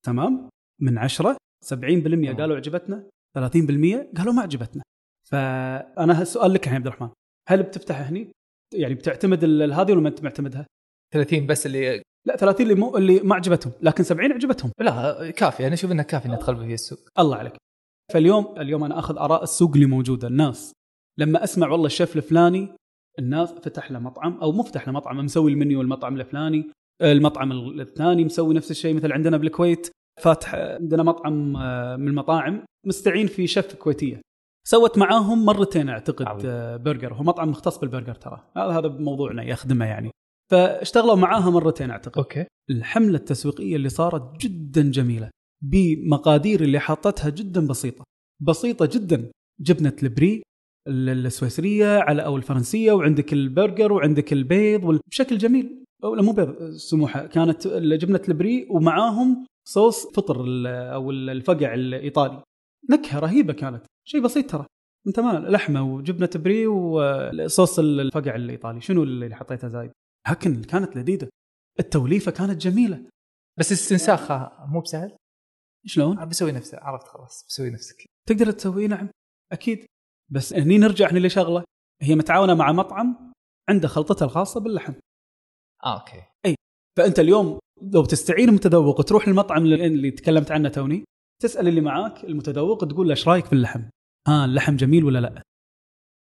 تمام؟ 0.06 0.48
من 0.80 0.98
10 0.98 1.36
70% 1.64 2.36
قالوا 2.38 2.56
عجبتنا. 2.56 3.06
30% 3.38 4.12
قالوا 4.16 4.32
ما 4.32 4.42
عجبتنا. 4.42 4.82
فأنا 5.30 6.22
السؤال 6.22 6.52
لك 6.52 6.60
الحين 6.60 6.72
يا 6.72 6.78
عبد 6.78 6.86
الرحمن. 6.86 7.08
هل 7.48 7.62
بتفتح 7.62 8.00
هني؟ 8.00 8.30
يعني 8.74 8.94
بتعتمد 8.94 9.44
هذه 9.44 9.92
ولا 9.92 10.00
ما 10.00 10.08
أنت 10.08 10.22
معتمدها؟ 10.22 10.66
30 11.14 11.46
بس 11.46 11.66
اللي 11.66 12.02
لا 12.26 12.36
30 12.36 12.62
اللي 12.66 12.74
مو 12.74 12.96
اللي 12.96 13.20
ما 13.20 13.34
عجبتهم. 13.34 13.72
لكن 13.82 14.02
70 14.02 14.32
عجبتهم. 14.32 14.72
لا 14.80 15.30
كافي. 15.30 15.66
أنا 15.66 15.74
أشوف 15.74 15.92
إنه 15.92 16.02
كافي 16.02 16.26
اني 16.26 16.34
ادخل 16.34 16.56
في 16.56 16.74
السوق. 16.74 16.98
الله 17.18 17.36
عليك. 17.36 17.56
فاليوم 18.12 18.58
اليوم 18.58 18.84
أنا 18.84 18.98
أخذ 18.98 19.18
آراء 19.18 19.42
السوق 19.42 19.72
اللي 19.74 19.86
موجودة. 19.86 20.28
الناس. 20.28 20.72
لما 21.18 21.44
أسمع 21.44 21.68
والله 21.68 21.86
الشيف 21.86 22.16
الفلاني 22.16 22.72
الناس 23.20 23.52
فتح 23.52 23.90
له 23.90 23.98
مطعم 23.98 24.38
أو 24.42 24.52
مو 24.52 24.62
فتح 24.62 24.88
له 24.88 24.92
مطعم 24.94 25.24
مسوي 25.24 25.52
المنيو 25.52 25.80
المطعم 25.80 26.20
الفلاني 26.20 26.70
المطعم 27.02 27.52
الثاني 27.80 28.24
مسوي 28.24 28.54
نفس 28.54 28.70
الشيء. 28.70 28.94
مثل 28.94 29.12
عندنا 29.12 29.36
بالكويت 29.36 29.90
فاتح 30.22 30.54
عندنا 30.54 31.02
مطعم 31.02 31.56
آه، 31.56 31.96
من 31.96 32.08
المطاعم 32.08 32.64
مستعين 32.86 33.26
في 33.26 33.46
شيف 33.46 33.74
كويتية. 33.74 34.20
سوت 34.68 34.98
معاهم 34.98 35.44
مرتين 35.44 35.88
أعتقد 35.88 36.26
عظيم. 36.26 36.50
آه، 36.50 36.76
برجر. 36.76 37.14
هو 37.14 37.22
مطعم 37.22 37.48
مختص 37.48 37.78
بالبرجر 37.78 38.14
ترى. 38.14 38.50
هذا 38.56 38.78
هذا 38.78 38.88
موضوعنا 38.88 39.42
يخدمه 39.42 39.84
يعني. 39.84 40.10
فاشتغلوا 40.50 41.14
معاها 41.14 41.50
مرتين 41.50 41.90
أعتقد. 41.90 42.18
okay. 42.18 42.46
الحملة 42.70 43.16
التسويقية 43.16 43.76
اللي 43.76 43.88
صارت 43.88 44.40
جدا 44.40 44.90
جميلة 44.90 45.30
بمقادير 45.62 46.60
اللي 46.60 46.78
حاطتها 46.78 47.30
جدا 47.30 47.66
بسيطة. 47.66 48.04
بسيطة 48.42 48.86
جدا. 48.92 49.30
جبنة 49.60 49.96
البري 50.02 50.42
ال- 50.88 51.26
السويسرية 51.26 51.98
على 51.98 52.24
أو 52.24 52.36
الفرنسية 52.36 52.92
وعندك 52.92 53.32
البرجر 53.32 53.92
وعندك 53.92 54.32
البيض 54.32 54.84
وال- 54.84 55.00
بشكل 55.10 55.38
جميل. 55.38 55.84
لا 56.02 56.22
مو 56.22 56.32
بيض 56.32 56.70
سموحة. 56.70 57.26
كانت 57.26 57.66
جبنة 57.66 58.20
البري 58.28 58.66
ومعاهم 58.70 59.46
صوص 59.68 60.06
فطر 60.06 60.44
ال- 60.44 61.30
الفقع 61.30 61.74
الإيطالي. 61.74 62.42
نكهة 62.90 63.18
رهيبة 63.18 63.52
كانت. 63.52 63.86
شيء 64.08 64.20
بسيط 64.22 64.50
ترى. 64.50 64.66
أنت 65.06 65.20
ما 65.20 65.38
لحمة 65.38 65.94
وجبنة 65.94 66.30
بري 66.34 66.66
وصوص 66.66 67.78
الفقع 67.78 68.34
الإيطالي. 68.34 68.80
شنو 68.80 69.02
اللي 69.02 69.34
حطيته 69.34 69.68
زايد؟ 69.68 69.90
لكن 70.30 70.62
كانت 70.62 70.96
لذيذة. 70.96 71.28
التوليفة 71.80 72.30
كانت 72.32 72.62
جميلة. 72.62 73.02
بس 73.58 73.72
استنساخها 73.72 74.66
مو 74.68 74.80
بسهل؟ 74.80 75.16
شلون؟ 75.86 76.24
بسوي 76.28 76.52
نفسه. 76.52 76.78
عرفت 76.80 77.08
خلاص 77.08 77.44
بسوي 77.48 77.70
نفسك. 77.70 78.04
تقدر 78.28 78.50
تسويه 78.50 78.86
نعم. 78.86 79.08
أكيد. 79.52 79.86
بس 80.32 80.54
هني 80.54 80.78
نرجع 80.78 81.10
هني 81.10 81.20
لشغلة 81.20 81.64
هي 82.02 82.14
متعاونة 82.14 82.54
مع 82.54 82.72
مطعم 82.72 83.32
عنده 83.70 83.88
خلطته 83.88 84.24
الخاصة 84.24 84.60
باللحم 84.60 84.92
آه 85.84 85.98
أوكي 86.00 86.22
فأنت 86.98 87.18
اليوم 87.18 87.58
لو 87.82 88.04
تستعين 88.04 88.52
متذوق 88.52 88.98
وتروح 88.98 89.28
للمطعم 89.28 89.62
اللي 89.62 89.86
اللي 89.86 90.10
تكلمت 90.10 90.50
عنه 90.50 90.68
توني 90.68 91.04
تسأل 91.42 91.68
اللي 91.68 91.80
معاك 91.80 92.24
المتذوق 92.24 92.84
تقول 92.84 93.06
له 93.06 93.10
إيش 93.10 93.28
رأيك 93.28 93.46
في 93.46 93.52
اللحم؟ 93.52 93.82
ها 94.28 94.44
اللحم 94.44 94.76
جميل 94.76 95.04
ولا 95.04 95.18
لأ؟ 95.18 95.42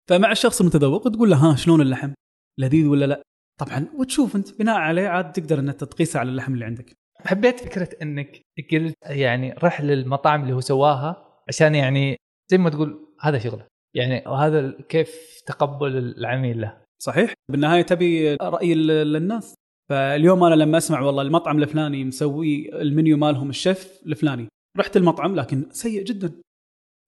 فمع 0.09 0.31
الشخص 0.31 0.61
المتذوق 0.61 1.09
تقول 1.09 1.29
له 1.29 1.37
ها 1.37 1.55
شلون 1.55 1.81
اللحم؟ 1.81 2.13
لذيذ 2.59 2.87
ولا 2.87 3.05
لأ؟ 3.05 3.21
طبعا 3.59 3.87
وتشوف 3.99 4.35
أنت 4.35 4.59
بناء 4.59 4.75
عليه 4.75 5.07
عاد 5.07 5.31
تقدر 5.31 5.59
إنك 5.59 5.75
تقيسه 5.75 6.19
على 6.19 6.29
اللحم 6.29 6.53
اللي 6.53 6.65
عندك 6.65 6.93
حبيت 7.25 7.59
فكرة 7.59 7.89
إنك 8.01 8.41
قلت 8.71 8.95
يعني 9.03 9.53
رح 9.53 9.81
للمطاعم 9.81 10.41
اللي 10.41 10.53
هو 10.53 10.61
سواها 10.61 11.41
عشان 11.47 11.75
يعني 11.75 12.17
زي 12.51 12.57
ما 12.57 12.69
تقول 12.69 13.13
هذا 13.21 13.39
شغله 13.39 13.67
يعني 13.97 14.23
وهذا 14.27 14.71
كيف 14.89 15.41
تقبل 15.45 15.97
العميل 15.97 16.61
له؟ 16.61 16.77
صحيح. 17.03 17.33
بالنهاية 17.51 17.81
تبي 17.81 18.35
رأي 18.35 18.73
ال- 18.73 19.15
الناس 19.15 19.55
فاليوم 19.89 20.43
أنا 20.43 20.55
لما 20.55 20.77
أسمع 20.77 21.01
والله 21.01 21.21
المطعم 21.21 21.63
الفلاني 21.63 22.03
مسوي 22.03 22.81
المنيو 22.81 23.17
مالهم 23.17 23.49
الشيف 23.49 24.01
الفلاني 24.05 24.47
رحت 24.77 24.97
المطعم 24.97 25.35
لكن 25.35 25.65
سيء 25.71 26.03
جدا. 26.03 26.33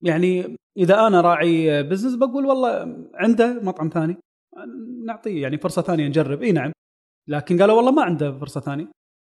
يعني 0.03 0.55
إذا 0.77 1.07
أنا 1.07 1.21
راعي 1.21 1.83
بزنس 1.83 2.15
بقول 2.15 2.45
والله 2.45 2.97
عنده 3.13 3.59
مطعم 3.63 3.89
ثاني 3.89 4.17
نعطيه 5.05 5.41
يعني 5.41 5.57
فرصة 5.57 5.81
ثانية 5.81 6.07
نجرب. 6.07 6.43
إي 6.43 6.51
نعم. 6.51 6.71
لكن 7.27 7.61
قالوا 7.61 7.75
والله 7.75 7.91
ما 7.91 8.03
عنده 8.03 8.31
فرصة 8.39 8.61
ثانية. 8.61 8.87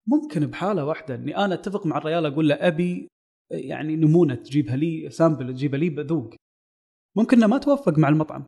ممكن 0.07 0.47
بحالة 0.47 0.85
واحدة 0.85 1.15
إني 1.15 1.37
أنا 1.37 1.53
أتفق 1.53 1.85
مع 1.85 1.97
الرجال 1.97 2.25
أقول 2.25 2.49
له 2.49 2.55
أبي 2.55 3.07
يعني 3.51 3.95
نمونة 3.95 4.35
تجيبها 4.35 4.75
لي 4.75 5.09
sample 5.09 5.53
تجيبها 5.53 5.79
لي 5.79 5.89
بذوق. 5.89 6.35
ممكن 7.17 7.37
إنه 7.37 7.47
ما 7.47 7.57
توفق 7.57 7.97
مع 7.97 8.09
المطعم. 8.09 8.45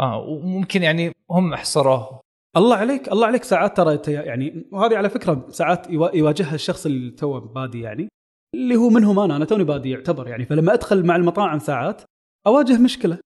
آه 0.00 0.18
وممكن 0.18 0.82
يعني 0.82 1.12
هم 1.30 1.54
حصروه 1.54 2.20
الله 2.56 2.76
عليك 2.76 3.12
الله 3.12 3.26
عليك 3.26 3.44
ساعات 3.44 3.76
ترى 3.76 4.14
يعني 4.14 4.68
وهذه 4.72 4.96
على 4.96 5.10
فكرة 5.10 5.46
ساعات 5.50 5.86
يوا- 5.90 6.16
يواجهها 6.16 6.54
الشخص 6.54 6.86
اللي 6.86 7.10
تو 7.10 7.40
بادي 7.40 7.80
يعني 7.80 8.08
اللي 8.54 8.76
هو 8.76 8.88
منهم 8.88 9.18
أنا 9.18 9.36
أنا 9.36 9.44
توني 9.44 9.64
بادي 9.64 9.90
يعتبر 9.90 10.28
يعني 10.28 10.44
فلما 10.44 10.74
أدخل 10.74 11.06
مع 11.06 11.16
المطاعم 11.16 11.58
ساعات 11.58 12.02
أواجه 12.46 12.78
مشكلة. 12.78 13.18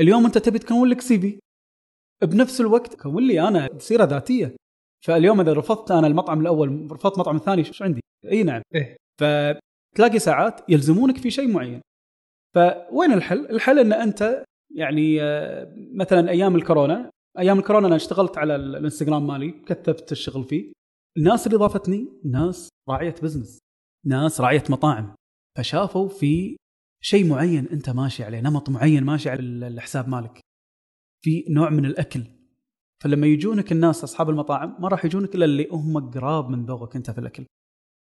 اليوم 0.00 0.24
أنت 0.26 0.38
تبي 0.38 0.58
تكون 0.58 0.88
لك 0.88 1.00
CV. 1.00 1.38
بنفس 2.22 2.60
الوقت 2.60 2.94
تكون 3.02 3.26
لي 3.26 3.48
أنا 3.48 3.78
سيرة 3.78 4.04
ذاتية. 4.04 4.56
فاليوم 5.06 5.40
إذا 5.40 5.52
رفضت 5.52 5.90
أنا 5.90 6.06
المطعم 6.06 6.40
الأول 6.40 6.88
رفضت 6.92 7.14
المطعم 7.14 7.36
الثاني 7.36 7.64
شو 7.64 7.84
عندي؟ 7.84 8.00
إي 8.30 8.42
نعم. 8.42 8.62
إيه. 8.74 8.96
فتلاقي 9.20 10.18
ساعات 10.18 10.60
يلزمونك 10.70 11.18
في 11.18 11.30
شيء 11.30 11.48
معين. 11.52 11.80
فوين 12.54 13.12
الحل؟ 13.12 13.46
الحل 13.50 13.78
إن 13.78 13.92
أنت 13.92 14.44
يعني 14.74 15.22
آه، 15.22 15.74
مثلا 15.94 16.30
أيام 16.30 16.56
الكورونا 16.56 17.10
أيام 17.38 17.58
الكورونا 17.58 17.86
أنا 17.86 17.96
اشتغلت 17.96 18.38
على 18.38 18.56
ال- 18.56 18.76
الإنستغرام 18.76 19.26
مالي 19.26 19.50
كثفت 19.50 20.12
الشغل 20.12 20.44
فيه. 20.44 20.72
الناس 21.18 21.46
اللي 21.46 21.58
ضافتني 21.58 22.08
ناس 22.24 22.68
راعية 22.88 23.14
business 23.22 23.58
ناس 24.06 24.40
راعية 24.40 24.62
مطاعم. 24.70 25.14
فشافوا 25.58 26.08
في 26.08 26.56
شيء 27.04 27.26
معين 27.28 27.68
أنت 27.68 27.90
ماشي 27.90 28.24
عليه 28.24 28.40
نمط 28.40 28.70
معين 28.70 29.04
ماشي 29.04 29.30
على 29.30 29.40
ال- 29.40 29.64
الحساب 29.64 30.08
مالك. 30.08 30.40
في 31.24 31.44
نوع 31.50 31.70
من 31.70 31.86
الأكل. 31.86 32.22
فلما 33.02 33.26
يجونك 33.26 33.72
الناس 33.72 34.04
أصحاب 34.04 34.30
المطاعم 34.30 34.76
ما 34.80 34.88
راح 34.88 35.04
يجونك 35.04 35.34
إلا 35.34 35.44
اللي 35.44 35.68
هم 35.70 36.10
قراب 36.10 36.48
من 36.48 36.64
ذوقك 36.66 36.96
أنت 36.96 37.10
في 37.10 37.18
الأكل. 37.18 37.44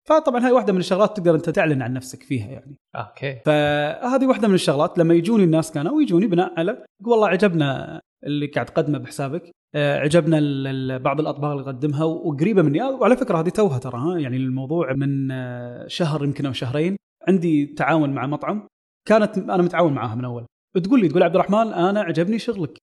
فطبعا 0.08 0.46
هاي 0.46 0.52
واحدة 0.52 0.73
من 0.73 0.78
الشغلات 0.78 1.16
تقدر 1.16 1.34
أنت 1.34 1.50
تعلن 1.50 1.82
عن 1.82 1.92
نفسك 1.92 2.23
فيها 2.23 2.46
يعني. 2.46 2.76
أوكي. 2.96 3.40
فهذه 3.46 4.26
واحدة 4.26 4.49
من 4.49 4.54
الشغلات 4.54 4.99
لما 4.99 5.14
يجوني 5.14 5.44
الناس 5.44 5.73
كانوا 5.73 5.96
ويجوني 5.96 6.26
بناء 6.26 6.52
على 6.58 6.84
والله 7.04 7.28
عجبنا 7.28 8.00
اللي 8.25 8.46
قاعد 8.46 8.66
تقدمه 8.66 8.99
بحسابك 8.99 9.50
آه، 9.75 9.99
عجبنا 9.99 10.99
بعض 10.99 11.20
الأطباق 11.20 11.50
اللي 11.50 11.64
قدمها 11.64 12.04
وقريبة 12.04 12.62
مني. 12.62 12.82
آه، 12.82 12.90
وعلى 12.90 13.16
فكرة 13.16 13.40
هذه 13.40 13.49
توها 13.49 13.78
ترى 13.78 13.99
ها 13.99 14.18
يعني 14.18 14.37
الموضوع 14.37 14.92
من 14.92 15.30
آه، 15.30 15.87
شهر 15.87 16.25
يمكن 16.25 16.46
أو 16.46 16.52
شهرين 16.52 16.96
عندي 17.28 17.66
تعاون 17.66 18.11
مع 18.11 18.26
مطعم. 18.26 18.68
كانت 19.08 19.38
أنا 19.38 19.62
متعاون 19.62 19.92
معاها 19.92 20.14
من 20.14 20.25
أول. 20.25 20.46
تقول 20.84 21.00
لي 21.00 21.08
تقول 21.08 21.23
عبد 21.23 21.34
الرحمن 21.34 21.73
أنا 21.73 22.00
عجبني 22.00 22.38
شغلك. 22.38 22.78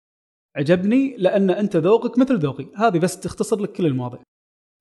عجبني 0.56 1.16
لأن 1.18 1.50
أنت 1.50 1.76
ذوقك 1.76 2.20
مثل 2.20 2.38
ذوقي. 2.38 2.68
هذه 2.76 3.00
بس 3.00 3.20
تختصر 3.20 3.62
لك 3.62 3.72
كل 3.72 3.86
المواضيع. 3.86 4.22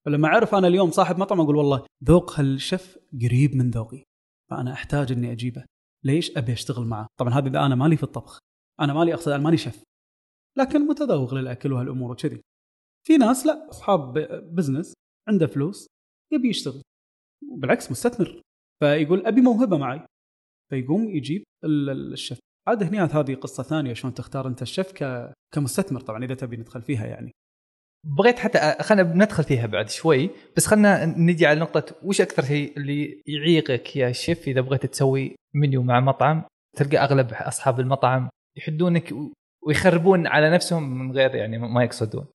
فلما 0.07 0.29
أعرف 0.29 0.55
أنا 0.55 0.67
اليوم 0.67 0.91
صاحب 0.91 1.19
مطعم 1.19 1.41
أقول 1.41 1.57
والله 1.57 1.87
ذوق 2.05 2.41
هالشيف 2.41 2.99
قريب 3.23 3.55
من 3.57 3.71
ذوقي 3.71 4.05
فأنا 4.51 4.73
أحتاج 4.73 5.13
إني 5.13 5.33
أجيبه. 5.33 5.65
ليش 6.05 6.37
أبي 6.37 6.53
أشتغل 6.53 6.87
معه؟ 6.87 7.07
طبعا 7.21 7.33
هذا 7.35 7.49
إذا 7.49 7.67
أنا 7.67 7.75
مالي 7.75 7.97
في 7.97 8.03
الطبخ 8.03 8.39
أنا 8.81 8.93
مالي 8.93 9.15
أقصد 9.15 9.33
أنا 9.33 9.43
ماني 9.43 9.57
شيف. 9.57 9.83
لكن 10.59 10.87
متذوق 10.87 11.35
للأكل 11.35 11.73
وهالأمور 11.73 12.11
وكذي. 12.11 12.41
في 13.07 13.17
ناس 13.17 13.47
لا 13.47 13.71
أصحاب 13.71 14.19
بزنس 14.55 14.95
عنده 15.29 15.47
فلوس 15.47 15.87
يبي 16.33 16.49
يشتغل 16.49 16.83
بالعكس 17.43 17.91
مستثمر. 17.91 18.41
فيقول 18.83 19.27
أبي 19.27 19.41
موهبة 19.41 19.79
معي. 19.79 20.07
فيقوم 20.71 21.09
يجيب 21.09 21.45
ال- 21.65 21.91
ال- 21.91 22.13
الشيف. 22.13 22.39
عاد 22.69 22.83
هنا 22.83 23.05
هذه 23.05 23.35
قصة 23.35 23.63
ثانية 23.63 23.93
شلون 23.93 24.15
تختار 24.15 24.49
أنت 24.49 24.63
الشيف. 24.63 24.93
كمستثمر 25.55 26.01
طبعا 26.01 26.25
إذا 26.25 26.35
تبي 26.35 26.57
ندخل 26.57 26.83
فيها 26.83 27.07
يعني. 27.07 27.33
بغيت 28.05 28.39
حتى 28.39 28.77
خلينا 28.81 29.03
بندخل 29.03 29.45
فيها 29.45 29.67
بعد 29.67 29.89
شوي 29.89 30.31
بس 30.57 30.67
خلينا 30.67 31.05
نجي 31.05 31.47
على 31.47 31.61
نقطة 31.61 31.97
وش 32.03 32.21
أكثر 32.21 32.45
شيء 32.45 32.77
اللي 32.77 33.23
يعيقك 33.27 33.97
يا 33.97 34.13
شيف 34.13 34.49
إذا 34.49 34.61
بغيت 34.61 34.87
تسوي 34.87 35.37
منيو 35.55 35.83
مع 35.83 36.01
مطعم 36.01 36.45
تلقى 36.77 36.97
أغلب 36.97 37.33
أصحاب 37.33 37.81
المطعم 37.81 38.29
يحدونك 38.57 39.15
ويخربون 39.67 40.27
على 40.27 40.51
نفسهم 40.51 40.99
من 40.99 41.13
غير 41.13 41.35
يعني 41.35 41.59
ما 41.59 41.85
يقصدون. 41.85 42.27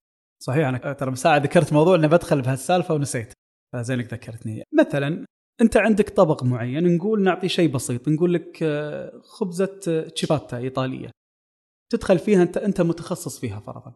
صحيح 0.42 0.68
أنا 0.68 0.92
ترى 0.92 1.10
من 1.10 1.16
ساعه 1.16 1.36
ذكرت 1.36 1.72
موضوع 1.72 1.94
إني 1.94 2.08
بدخل 2.08 2.42
بهالسالفة 2.42 2.94
ونسيت. 2.94 3.32
فزينك 3.72 4.12
ذكرتني. 4.14 4.62
مثلا 4.80 5.24
أنت 5.60 5.76
عندك 5.76 6.08
طبق 6.08 6.42
معين 6.42 6.96
نقول 6.96 7.22
نعطي 7.22 7.48
شيء 7.48 7.70
بسيط 7.70 8.08
نقول 8.08 8.34
لك 8.34 8.62
آه، 8.62 9.20
خبزة 9.24 9.80
آه، 9.88 10.08
تشيباتا 10.08 10.56
إيطالية. 10.56 11.10
تدخل 11.92 12.18
فيها 12.18 12.42
انت 12.42 12.56
أنت 12.56 12.80
متخصص 12.80 13.40
فيها 13.40 13.60
فرضا. 13.60 13.94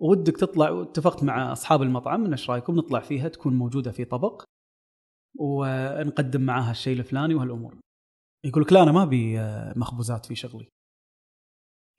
ودك 0.00 0.36
تطلع 0.36 0.70
واتفقت 0.70 1.22
مع 1.22 1.52
أصحاب 1.52 1.82
المطعم 1.82 2.32
إيش 2.32 2.50
رأيكم؟ 2.50 2.74
نطلع 2.74 3.00
فيها 3.00 3.28
تكون 3.28 3.54
موجودة 3.54 3.92
في 3.92 4.04
طبق 4.04 4.44
ونقدم 5.38 6.40
معاها 6.40 6.70
الشيء 6.70 6.98
الفلاني 6.98 7.34
وهالأمور. 7.34 7.76
يقول 8.44 8.62
لك 8.62 8.72
لا 8.72 8.82
أنا 8.82 8.92
ما 8.92 9.02
أبي 9.02 9.40
آه، 9.40 9.78
مخبوزات 9.78 10.26
في 10.26 10.34
شغلي. 10.34 10.68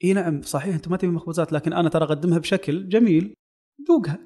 إي 0.04 0.12
نعم 0.12 0.42
صحيح 0.42 0.74
أنت 0.74 0.88
ما 0.88 0.96
تبي 0.96 1.10
مخبوزات 1.10 1.52
لكن 1.52 1.72
أنا 1.72 1.88
ترى 1.88 2.04
أقدمها 2.04 2.38
بشكل 2.38 2.88
جميل. 2.88 3.34
ذوقها. 3.88 4.18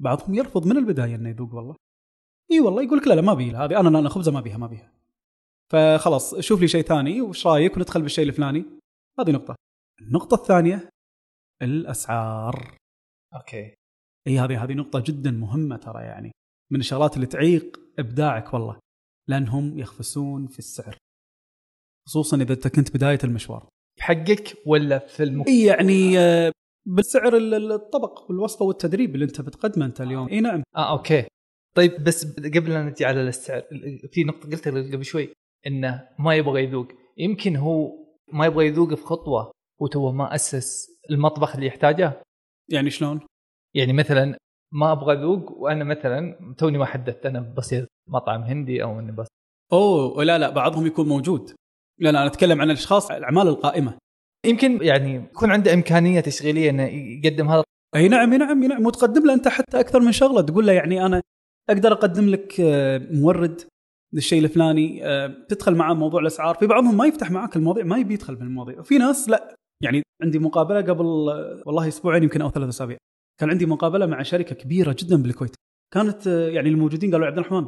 بعضهم 0.00 0.34
يرفض 0.34 0.66
من 0.66 0.76
البداية 0.76 1.14
إنه 1.14 1.28
يذوق 1.28 1.54
والله. 1.54 1.76
إي 2.52 2.60
والله 2.60 2.82
يقول 2.82 2.98
لك 2.98 3.08
لا 3.08 3.14
لا 3.14 3.22
ما 3.22 3.32
أبي 3.32 3.50
هذه 3.50 3.80
أنا 3.80 3.98
أنا 3.98 4.08
خبزة 4.08 4.32
ما 4.32 4.40
بيها 4.40 4.58
ما 4.58 4.66
بيها 4.66 4.92
فخلاص 5.72 6.38
شوف 6.40 6.60
لي 6.60 6.68
شيء 6.68 6.82
ثاني 6.82 7.20
وش 7.20 7.46
رأيك؟ 7.46 7.76
وندخل 7.76 8.02
بالشيء 8.02 8.28
الفلاني. 8.28 8.64
هذه 9.20 9.30
نقطة. 9.30 9.54
النقطة 10.00 10.34
الثانية 10.34 10.88
الأسعار. 11.62 12.79
okay. 13.34 13.74
إي 14.26 14.38
هذه 14.38 14.64
هذه 14.64 14.72
نقطة 14.72 15.02
جدا 15.06 15.30
مهمة 15.30 15.76
ترى 15.76 16.02
يعني 16.02 16.30
من 16.72 16.80
الشغلات 16.80 17.16
اللي 17.16 17.26
تعيق 17.26 17.80
إبداعك 17.98 18.54
والله 18.54 18.78
لانهم 19.28 19.78
يخفسون 19.78 20.46
في 20.46 20.58
السعر. 20.58 20.96
خصوصا 22.08 22.36
إذا 22.36 22.52
أنت 22.52 22.68
كنت 22.68 22.94
بداية 22.94 23.18
المشوار. 23.24 23.68
بحقك 23.98 24.56
ولا 24.66 24.98
في 24.98 25.22
المك... 25.22 25.48
إي 25.48 25.64
يعني 25.64 26.18
آه، 26.18 26.52
بالسعر 26.86 27.36
ال- 27.36 27.54
ال- 27.54 27.72
الطبق 27.72 28.30
والوصفة 28.30 28.64
والتدريب 28.64 29.14
اللي 29.14 29.24
أنت 29.24 29.40
بتقدمه 29.40 29.86
أنت 29.86 30.00
اليوم. 30.00 30.28
إي 30.28 30.40
نعم. 30.40 30.62
آه 30.76 30.90
okay. 30.90 31.26
طيب 31.74 32.04
بس 32.04 32.38
قبل 32.38 32.70
لا 32.70 32.82
نجي 32.82 33.04
على 33.04 33.20
السعر 33.20 33.62
في 34.12 34.24
نقطة 34.24 34.50
قلتها 34.50 34.70
قبل 34.70 35.04
شوي 35.04 35.32
إنه 35.66 36.08
ما 36.18 36.34
يبغى 36.34 36.64
يذوق. 36.64 36.88
يمكن 37.18 37.56
هو 37.56 37.92
ما 38.32 38.46
يبغى 38.46 38.66
يذوق 38.66 38.94
في 38.94 39.04
خطوة 39.04 39.52
وتو 39.80 40.12
ما 40.12 40.34
أسس 40.34 40.86
المطبخ 41.10 41.54
اللي 41.54 41.66
يحتاجه. 41.66 42.22
يعني 42.72 42.90
شلون؟ 42.90 43.20
يعني 43.74 43.92
مثلا 43.92 44.38
ما 44.72 44.92
أبغى 44.92 45.14
أذوق 45.14 45.52
وأنا 45.52 45.84
مثلا 45.84 46.54
توني 46.58 46.78
ما 46.78 46.84
حددت 46.84 47.26
أنا 47.26 47.40
بصير 47.40 47.86
مطعم 48.08 48.42
هندي 48.42 48.82
أو 48.82 49.00
إني 49.00 49.12
بس 49.12 49.26
أوه 49.72 50.24
لا 50.24 50.38
لا 50.38 50.50
بعضهم 50.50 50.86
يكون 50.86 51.08
موجود. 51.08 51.50
لا 51.98 52.12
لا 52.12 52.18
أنا 52.18 52.26
أتكلم 52.26 52.60
عن 52.60 52.70
الأشخاص 52.70 53.10
الأعمال 53.10 53.48
القائمة. 53.48 53.98
يمكن 54.46 54.82
يعني 54.82 55.14
يكون 55.14 55.50
عنده 55.50 55.74
إمكانية 55.74 56.20
تشغيلية 56.20 56.70
إنه 56.70 56.82
يقدم 56.84 57.48
هذا. 57.48 57.64
أي 57.96 58.08
نعم 58.08 58.32
اي 58.32 58.38
نعم 58.38 58.62
اي 58.62 58.68
نعم. 58.68 58.86
وتقدم 58.86 59.26
له 59.26 59.34
أنت 59.34 59.48
حتى 59.48 59.80
أكثر 59.80 60.00
من 60.00 60.12
شغلة. 60.12 60.40
تقول 60.42 60.66
له 60.66 60.72
يعني 60.72 61.06
أنا 61.06 61.22
أقدر 61.70 61.92
أقدم 61.92 62.28
لك 62.28 62.60
آه، 62.60 62.98
مورد 63.10 63.60
للشيء 64.12 64.44
الفلاني 64.44 65.06
آه، 65.06 65.46
تدخل 65.48 65.74
معاه 65.74 65.94
موضوع 65.94 66.20
الأسعار. 66.20 66.54
في 66.54 66.66
بعضهم 66.66 66.96
ما 66.96 67.06
يفتح 67.06 67.30
معاك 67.30 67.56
المواضيع 67.56 67.84
ما 67.84 67.98
يبي 67.98 68.14
يدخل 68.14 68.36
في 68.36 68.42
المواضيع 68.42 68.80
وفي 68.80 68.98
ناس 68.98 69.28
لا. 69.28 69.59
يعني 69.82 70.02
عندي 70.22 70.38
مقابلة 70.38 70.80
قبل 70.80 71.04
والله 71.66 71.88
أسبوعين 71.88 72.22
يمكن 72.22 72.42
أو 72.42 72.50
ثلاث 72.50 72.68
أسابيع. 72.68 72.96
كان 73.40 73.50
عندي 73.50 73.66
مقابلة 73.66 74.06
مع 74.06 74.22
شركة 74.22 74.54
كبيرة 74.54 74.96
جدا 74.98 75.22
بالكويت. 75.22 75.54
كانت 75.94 76.26
يعني 76.26 76.68
الموجودين 76.68 77.12
قالوا 77.12 77.26
عبد 77.26 77.38
الرحمن 77.38 77.66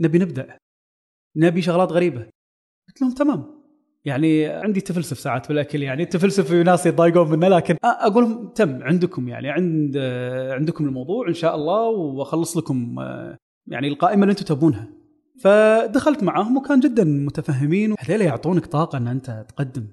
نبي 0.00 0.18
نبدأ. 0.18 0.56
نبي 1.36 1.62
شغلات 1.62 1.92
غريبة. 1.92 2.26
قلت 2.88 3.00
لهم 3.02 3.14
تمام. 3.14 3.60
يعني 4.04 4.46
عندي 4.46 4.80
تفلسف 4.80 5.18
ساعات 5.18 5.48
بالأكل 5.48 5.82
يعني 5.82 6.02
التفلسف 6.02 6.48
في 6.48 6.62
ناس 6.62 6.86
يتضايقون 6.86 7.30
منه 7.30 7.48
لكن 7.48 7.76
أقول 7.84 8.24
لهم 8.24 8.48
تم 8.48 8.82
عندكم 8.82 9.28
يعني 9.28 9.50
عند 9.50 9.96
عندكم 10.50 10.84
الموضوع 10.84 11.28
إن 11.28 11.34
شاء 11.34 11.54
الله 11.54 11.88
وأخلص 11.88 12.56
لكم 12.56 12.96
يعني 13.66 13.88
القائمة 13.88 14.22
اللي 14.22 14.30
أنتم 14.30 14.44
تبونها. 14.44 14.88
فدخلت 15.40 16.22
معاهم 16.22 16.56
وكان 16.56 16.80
جدا 16.80 17.04
متفهمين 17.04 17.94
هذول 17.98 18.20
يعطونك 18.20 18.66
طاقة 18.66 18.98
إن 18.98 19.08
أنت 19.08 19.44
تقدم. 19.48 19.86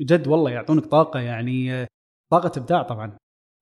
جد 0.00 0.26
والله 0.28 0.50
يعطونك 0.50 0.86
طاقة 0.86 1.20
يعني 1.20 1.86
طاقة 2.32 2.52
إبداع 2.58 2.82
طبعا. 2.82 3.16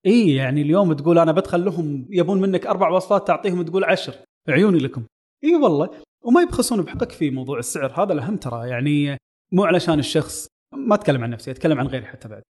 إي 0.06 0.34
يعني 0.34 0.62
اليوم 0.62 0.92
تقول 0.92 1.18
أنا 1.18 1.32
بدخل 1.32 1.64
لهم 1.64 2.06
يبون 2.10 2.40
منك 2.40 2.66
أربع 2.66 2.88
وصفات 2.88 3.26
تعطيهم 3.26 3.62
تقول 3.62 3.84
عشر. 3.84 4.14
عيوني 4.48 4.78
لكم. 4.78 5.04
إي 5.44 5.54
والله. 5.54 5.90
وما 6.24 6.42
يبخسون 6.42 6.82
بحقك 6.82 7.12
في 7.12 7.30
موضوع 7.30 7.58
السعر 7.58 8.02
هذا 8.04 8.12
الأهم 8.12 8.36
ترى. 8.36 8.68
يعني 8.68 9.16
مو 9.52 9.64
علشان 9.64 9.98
الشخص 9.98 10.46
ما 10.74 10.94
أتكلم 10.94 11.24
عن 11.24 11.30
نفسي 11.30 11.50
أتكلم 11.50 11.78
عن 11.78 11.86
غيري 11.86 12.06
حتى 12.06 12.28
بعد. 12.28 12.42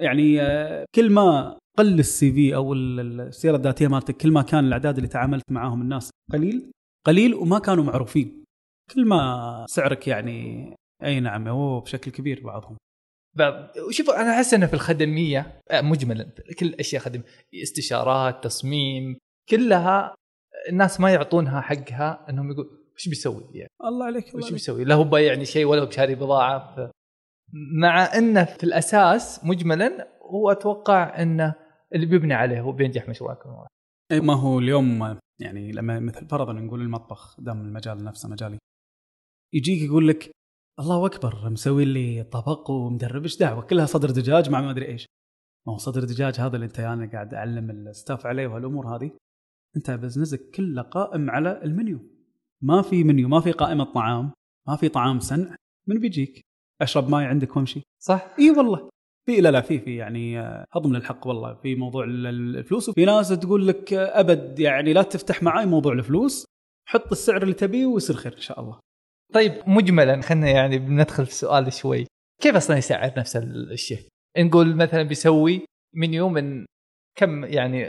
يعني 0.00 0.38
كل 0.94 1.10
ما 1.10 1.58
قل 1.78 1.98
السي 1.98 2.32
في 2.32 2.54
أو 2.54 2.72
ال- 2.72 3.20
السيره 3.20 3.56
الذاتية 3.56 3.88
مالتك 3.88 4.16
كل 4.16 4.30
ما 4.30 4.42
كان 4.42 4.64
الأعداد 4.64 4.96
اللي 4.96 5.08
تعاملت 5.08 5.44
معاهم 5.50 5.82
الناس 5.82 6.10
قليل 6.32 6.70
قليل 7.06 7.34
وما 7.34 7.58
كانوا 7.58 7.84
معروفين. 7.84 8.44
كل 8.94 9.06
ما 9.06 9.64
سعرك 9.68 10.08
يعني 10.08 10.74
أي 11.04 11.20
نعم 11.20 11.48
هو 11.48 11.80
بشكل 11.80 12.10
كبير 12.10 12.40
بعضهم. 12.44 12.76
وشوف 13.88 14.10
أنا 14.10 14.30
أحس 14.34 14.54
إنه 14.54 14.66
في 14.66 14.74
الخدمية 14.74 15.60
آه، 15.70 15.80
مجملا. 15.80 16.30
كل 16.58 16.66
الاشياء 16.66 17.02
خدميه 17.02 17.24
استشارات 17.62 18.44
تصميم 18.44 19.18
كلها 19.48 20.14
الناس 20.68 21.00
ما 21.00 21.10
يعطونها 21.10 21.60
حقها 21.60 22.26
إنهم 22.30 22.50
يقول 22.50 22.66
وش 22.94 23.08
بيسوي 23.08 23.50
يعني 23.54 23.70
الله 23.84 24.06
عليك 24.06 24.34
الله 24.34 24.46
وش. 24.46 24.52
بيسوي؟ 24.52 24.84
لا 24.84 24.94
هو 24.94 25.04
بايعني 25.04 25.44
شيء 25.44 25.64
ولا 25.64 25.82
هو 25.82 25.86
بشاري 25.86 26.14
بضاعة. 26.14 26.76
ف... 26.76 26.90
مع 27.82 28.18
إنه 28.18 28.44
في 28.44 28.64
الأساس 28.64 29.44
مجملا 29.44 30.08
هو 30.22 30.50
أتوقع 30.50 31.22
إنه 31.22 31.54
اللي 31.94 32.06
بيبني 32.06 32.34
عليه 32.34 32.60
هو 32.60 32.72
بينجح 32.72 33.08
مشروعكم 33.08 33.50
إيه، 34.12 34.20
ما 34.20 34.34
هو 34.34 34.58
اليوم 34.58 35.18
يعني 35.40 35.72
لما 35.72 36.00
مثل 36.00 36.28
فرضا 36.28 36.52
نقول 36.52 36.80
المطبخ 36.82 37.40
دام 37.40 37.60
المجال 37.60 38.04
نفسه 38.04 38.28
مجالي 38.28 38.58
يجيك 39.54 39.82
يقول 39.82 40.08
لك 40.08 40.30
الله 40.80 41.06
أكبر 41.06 41.50
مسوي 41.50 41.84
لي 41.84 42.22
طبق 42.22 42.70
ومدرب 42.70 43.22
إيش 43.22 43.36
دعوة؟ 43.38 43.62
كلها 43.62 43.86
صدر 43.86 44.10
دجاج 44.10 44.50
مع 44.50 44.60
ما 44.60 44.70
أدري 44.70 44.86
إيش. 44.86 45.06
ما 45.66 45.72
هو 45.72 45.76
صدر 45.76 46.04
دجاج 46.04 46.40
هذا 46.40 46.54
اللي 46.56 46.66
أنت 46.66 46.80
أنا 46.80 47.10
قاعد 47.12 47.34
أعلم 47.34 47.70
ال 47.70 47.79
staff 47.79 48.26
عليه 48.26 48.46
وهالأمور 48.46 48.96
هذه. 48.96 49.10
أنت 49.76 49.90
business 49.90 50.43
ك 50.43 50.50
كله 50.50 50.82
قائم 50.82 51.30
على 51.30 51.62
المنيو. 51.64 51.98
ما 52.62 52.82
في 52.82 53.04
منيو 53.04 53.28
ما 53.28 53.40
في 53.40 53.52
قائمة 53.52 53.84
طعام 53.84 54.32
ما 54.68 54.76
في 54.76 54.88
طعام 54.88 55.20
سنع 55.20 55.56
من 55.86 56.00
بيجيك؟ 56.00 56.40
أشرب 56.82 57.08
ماي 57.08 57.24
عندك 57.24 57.56
وامشي. 57.56 57.82
صح؟ 58.02 58.34
إي 58.38 58.50
والله. 58.50 58.88
في 59.26 59.40
لا 59.40 59.50
لا 59.50 59.60
في 59.60 59.78
في 59.78 59.96
يعني 59.96 60.40
آه، 60.40 60.64
هضم 60.72 60.92
للحق 60.96 61.26
والله. 61.26 61.54
في 61.54 61.74
موضوع 61.74 62.04
ال- 62.04 62.26
ال- 62.26 62.56
الفلوس 62.56 62.88
وفي 62.88 63.04
ناس 63.04 63.28
تقول 63.28 63.68
لك 63.68 63.92
آه، 63.92 64.20
أبد 64.20 64.58
يعني 64.58 64.92
لا 64.92 65.02
تفتح 65.02 65.42
معاي 65.42 65.66
موضوع 65.66 65.92
الفلوس. 65.92 66.44
حط 66.88 67.10
السعر 67.12 67.42
اللي 67.42 67.54
تبيه 67.54 67.86
ويصير 67.86 68.16
خير 68.16 68.32
إن 68.34 68.40
شاء 68.40 68.60
الله. 68.60 68.80
طيب 69.34 69.52
مجملا 69.66 70.22
خلينا 70.22 70.50
يعني 70.50 70.78
بندخل 70.78 71.26
في 71.26 71.32
السؤال 71.32 71.72
شوي. 71.72 72.06
كيف 72.42 72.56
أصلا 72.56 72.76
يسعر 72.76 73.12
نفسه 73.18 73.40
الشيف؟ 73.72 74.08
نقول 74.38 74.76
مثلا 74.76 75.02
بيسوي 75.02 75.64
منيو 75.94 76.28
من 76.28 76.66
كم 77.18 77.44
يعني 77.44 77.84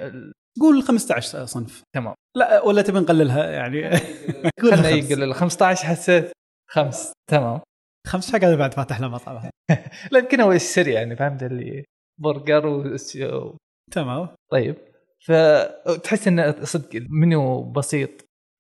قول 0.62 0.84
15 0.84 1.46
صنف. 1.46 1.82
تمام. 1.96 2.14
لا 2.36 2.62
ولا 2.64 2.82
تبي 2.82 3.00
نقللها؟ 3.00 3.52
يعني 3.52 3.82
قول. 4.62 4.86
يقول 4.86 5.24
ال 5.24 5.36
15 5.36 5.86
حسيت 5.86 6.32
خمس. 6.70 7.12
تمام. 7.30 7.60
خمس 8.08 8.32
حق 8.34 8.40
بعد 8.40 8.74
فاتح 8.74 9.00
له 9.00 9.08
مطعم. 9.08 9.50
لا 10.12 10.20
يمكن 10.20 10.42
هو 10.42 10.52
السري 10.52 10.92
يعني 10.94 11.16
فهمت 11.16 11.44
اللي 11.44 11.86
برجر 12.22 12.68
وس- 12.68 13.18
تمام. 13.92 14.30
طيب. 14.52 14.76
فتحس 15.26 16.28
إنه 16.28 16.64
صدق 16.64 16.96
المنيو 16.96 17.64
بسيط؟ 17.64 18.10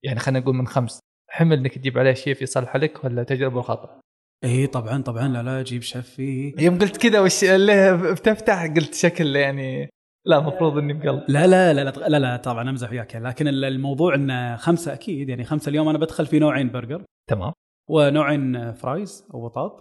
يعني 0.05 0.19
خلينا 0.19 0.39
نقول 0.39 0.55
من 0.55 0.67
خمس. 0.67 0.99
حمل 1.29 1.57
إنك 1.57 1.77
تجيب 1.77 1.97
عليه 1.97 2.13
شيف 2.13 2.41
يصلح 2.41 2.75
لك 2.75 3.03
ولا 3.03 3.23
تجربه 3.23 3.57
وخطا 3.57 3.99
اي 4.43 4.67
طبعا 4.67 5.01
طبعا. 5.01 5.27
لا 5.27 5.43
لا 5.43 5.61
جيب 5.63 5.81
شيف 5.81 6.09
فيه. 6.09 6.53
يوم 6.59 6.79
قلت 6.79 6.97
كذا 6.97 7.19
وش 7.19 7.43
اللي 7.43 7.97
بتفتح 8.11 8.65
قلت 8.65 8.93
شكل 8.93 9.35
يعني 9.35 9.89
لا 10.25 10.37
المفروض 10.37 10.77
إني 10.77 10.93
بقلب. 10.93 11.23
لا 11.27 11.47
لا 11.47 11.73
لا 11.73 11.83
لا 11.83 12.07
لا, 12.09 12.19
لا 12.19 12.37
طبعا 12.37 12.69
أمزح 12.69 12.91
وياك. 12.91 13.15
لكن 13.15 13.47
ال- 13.47 13.65
الموضوع 13.65 14.15
إنه 14.15 14.55
خمسة 14.55 14.93
أكيد. 14.93 15.29
يعني 15.29 15.43
خمسة 15.43 15.69
اليوم 15.69 15.89
أنا 15.89 15.97
بدخل 15.97 16.25
في 16.25 16.39
نوعين 16.39 16.71
برجر. 16.71 17.03
تمام. 17.29 17.53
ونوعين 17.89 18.73
fries 18.73 19.27
أو 19.33 19.45
بطاط. 19.45 19.79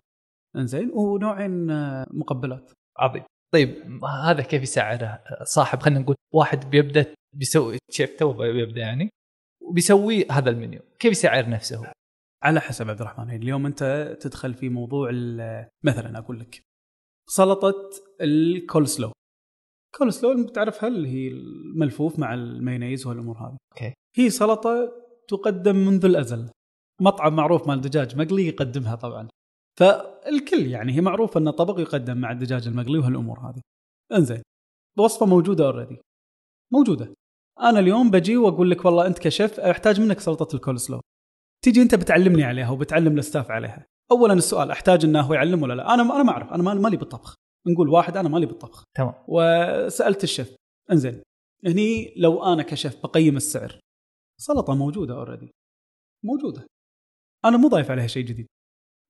إنزين. 0.56 0.90
ونوعين 0.94 1.66
مقبلات. 2.10 2.70
عظيم. 2.98 3.22
طيب 3.54 4.04
هذا 4.24 4.42
كيف 4.42 4.62
يسعره 4.62 5.22
صاحب 5.42 5.80
خلينا 5.80 6.00
نقول 6.00 6.16
واحد 6.34 6.70
بيبدأ 6.70 7.06
بيسوي 7.36 7.78
شيف 7.90 8.16
تو 8.18 8.32
بيبدأ 8.32 8.80
يعني. 8.80 9.10
وبيسوي 9.68 10.26
هذا 10.30 10.50
المنيو. 10.50 10.80
كيف 10.98 11.12
يسعر 11.12 11.48
نفسه؟ 11.48 11.92
على 12.42 12.60
حسب 12.60 12.90
عبد 12.90 13.00
الرحمن. 13.00 13.28
يعني 13.28 13.42
اليوم 13.42 13.66
أنت 13.66 14.16
تدخل 14.20 14.54
في 14.54 14.68
موضوع 14.68 15.10
مثلا 15.84 16.18
أقول 16.18 16.40
لك 16.40 16.62
سلطة 17.28 17.90
ال 18.20 18.88
coleslaw 18.88 19.12
coleslaw 19.98 20.32
اللي 20.32 20.46
بتعرفها 20.46 20.88
اللي 20.88 21.08
هي 21.08 21.28
الملفوف 21.28 22.18
مع 22.18 22.34
المايونيز 22.34 23.06
والأمور 23.06 23.38
هذه؟ 23.38 23.56
okay. 23.72 23.94
هي 24.16 24.30
سلطة 24.30 24.92
تقدم 25.28 25.76
منذ 25.76 26.04
الأزل. 26.04 26.50
مطعم 27.00 27.36
معروف 27.36 27.68
مال 27.68 27.80
دجاج 27.80 28.16
مقلي 28.16 28.46
يقدمها 28.46 28.94
طبعا. 28.94 29.28
فالكل 29.78 30.66
يعني 30.66 30.92
هي 30.92 31.00
معروفة 31.00 31.40
ان 31.40 31.50
طبق 31.50 31.80
يقدم 31.80 32.16
مع 32.16 32.32
الدجاج 32.32 32.66
المقلي 32.68 32.98
وهالامور 32.98 33.40
هذه. 33.40 33.60
إنزين 34.12 34.42
وصفة 34.98 35.26
موجودة 35.26 35.66
already 35.66 36.00
موجودة. 36.72 37.14
أنا 37.60 37.78
اليوم 37.78 38.10
بجي 38.10 38.36
وأقول 38.36 38.70
لك 38.70 38.84
والله 38.84 39.06
أنت 39.06 39.18
كشيف 39.18 39.60
أحتاج 39.60 40.00
منك 40.00 40.20
سلطة 40.20 40.56
الكول 40.56 40.80
سلو 40.80 41.00
تيجي 41.64 41.82
أنت 41.82 41.94
بتعلمني 41.94 42.44
عليها 42.44 42.70
وبتعلم 42.70 43.18
ال 43.18 43.24
staff 43.24 43.50
عليها. 43.50 43.86
اولا 44.10 44.32
السؤال 44.34 44.70
أحتاج 44.70 45.04
إنه 45.04 45.20
هو 45.20 45.34
يعلم 45.34 45.62
ولا 45.62 45.74
لا؟ 45.74 45.94
أنا 45.94 46.02
أنا 46.02 46.22
ما 46.22 46.30
أعرف 46.30 46.52
أنا 46.52 46.62
ما- 46.62 46.74
مالي 46.74 46.96
بالطبخ. 46.96 47.34
نقول 47.66 47.88
واحد 47.88 48.16
أنا 48.16 48.28
مالي 48.28 48.46
بالطبخ. 48.46 48.84
تمام. 48.96 49.14
وسألت 49.28 50.24
الشيف 50.24 50.56
إنزين 50.92 51.22
هني 51.66 52.14
لو 52.16 52.44
أنا 52.44 52.62
كشيف 52.62 53.02
بقيم 53.02 53.36
السعر. 53.36 53.80
سلطة 54.40 54.74
موجودة 54.74 55.14
already 55.14 55.50
موجودة. 56.24 56.66
أنا 57.44 57.56
مو 57.56 57.68
ضايف 57.68 57.90
عليها 57.90 58.06
شيء 58.06 58.24
جديد. 58.24 58.46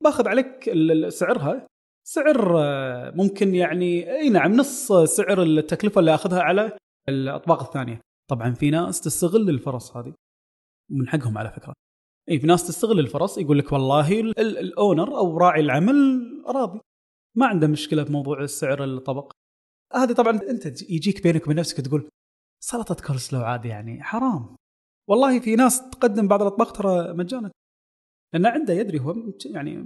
باخذ 0.05 0.29
عليك 0.29 0.71
سعرها 1.09 1.67
سعر 2.07 2.59
آه، 2.61 3.11
ممكن 3.11 3.55
يعني 3.55 4.17
أي 4.17 4.29
نعم 4.31 4.53
نص 4.53 4.93
سعر 4.93 5.43
التكلفة 5.43 5.99
اللي 5.99 6.15
أخذها 6.15 6.41
على 6.41 6.73
الأطباق 7.09 7.63
الثانية. 7.63 8.01
طبعا 8.31 8.55
في 8.55 8.71
ناس 8.71 9.01
تستغل 9.01 9.51
الفرص 9.51 9.97
هذه. 9.97 10.15
ومن 10.91 11.09
حقهم 11.09 11.39
على 11.39 11.51
فكرة. 11.51 11.73
اي 12.31 12.41
في 12.41 12.47
ناس 12.47 12.67
تستغل 12.67 12.99
الفرص 12.99 13.39
يقول 13.39 13.59
لك 13.59 13.73
والله 13.73 14.21
ال- 14.21 14.39
ال- 14.41 14.59
الأونر 14.59 15.17
أو 15.17 15.39
راعي 15.39 15.61
العمل 15.61 15.97
راضي. 16.47 16.81
ما 17.37 17.47
عنده 17.47 17.67
مشكلة 17.67 18.03
بموضوع 18.03 18.41
السعر 18.41 18.85
الطبق. 18.85 19.33
هذه 19.95 20.13
طبعا 20.13 20.41
أنت 20.51 20.67
يجيك 20.91 21.23
بينك 21.23 21.45
وبين 21.47 21.57
نفسك 21.57 21.81
تقول 21.81 22.09
سلطة 22.65 23.07
كولسلو 23.07 23.41
عادي 23.41 23.69
يعني 23.69 24.03
حرام. 24.03 24.57
والله 25.09 25.41
في 25.41 25.57
ناس 25.57 25.91
تقدم 25.91 26.29
بعض 26.29 26.43
الأطباق 26.43 26.73
ترى 26.73 27.13
مجانا. 27.13 27.51
لأنه 28.35 28.49
عنده 28.49 28.75
يدري 28.75 29.01
هو 29.01 29.15
يعني 29.45 29.77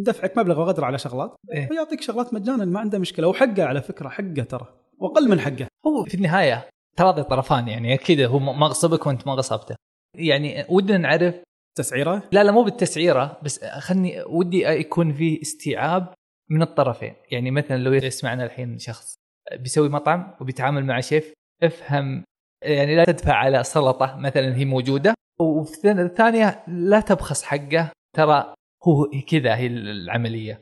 مدفعك 0.00 0.38
مبلغ 0.38 0.60
وقدر 0.60 0.84
على 0.84 0.98
شغلات. 0.98 1.36
إيه. 1.52 1.68
ويعطيك 1.70 2.00
شغلات 2.00 2.34
مجانا 2.34 2.64
ما 2.64 2.80
عنده 2.80 2.98
مشكلة. 2.98 3.28
وحقه 3.28 3.64
على 3.64 3.82
فكرة 3.82 4.08
حقه 4.08 4.42
ترى. 4.42 4.74
وأقل 4.98 5.28
من 5.30 5.40
حقه. 5.40 5.68
هو 5.86 6.04
في 6.04 6.14
النهاية 6.14 6.68
تراضي 7.00 7.22
طرفان 7.22 7.68
يعني 7.68 7.94
أكيد 7.94 8.20
هو 8.20 8.38
ما 8.38 8.66
غصبك 8.66 9.06
وأنت 9.06 9.26
ما 9.26 9.32
غصبته. 9.32 9.76
يعني 10.16 10.64
ودنا 10.68 10.98
نعرف 10.98 11.34
تسعيرة؟ 11.78 12.22
لا 12.32 12.44
لا 12.44 12.52
مو 12.52 12.62
بالتسعيرة 12.62 13.40
بس 13.42 13.64
خلني 13.64 14.22
ودي 14.22 14.64
يكون 14.64 15.12
في 15.12 15.42
استيعاب 15.42 16.14
من 16.50 16.62
الطرفين. 16.62 17.14
يعني 17.30 17.50
مثلا 17.50 17.76
لو 17.76 17.92
يسمعنا 17.92 18.44
الحين 18.44 18.78
شخص 18.78 19.14
بيسوي 19.52 19.88
مطعم 19.88 20.34
وبيتعامل 20.40 20.84
مع 20.84 21.00
شيف 21.00 21.32
افهم 21.62 22.24
يعني 22.64 22.96
لا 22.96 23.04
تدفع 23.04 23.34
على 23.34 23.64
سلطة 23.64 24.16
مثلا 24.16 24.56
هي 24.56 24.64
موجودة. 24.64 25.14
وفي 25.40 25.90
الثانية 25.90 26.64
لا 26.68 27.00
تبخس 27.00 27.42
حقه 27.42 27.90
ترى 28.16 28.54
هو 28.84 29.10
كذا 29.28 29.56
هي 29.56 29.66
العملية. 29.66 30.60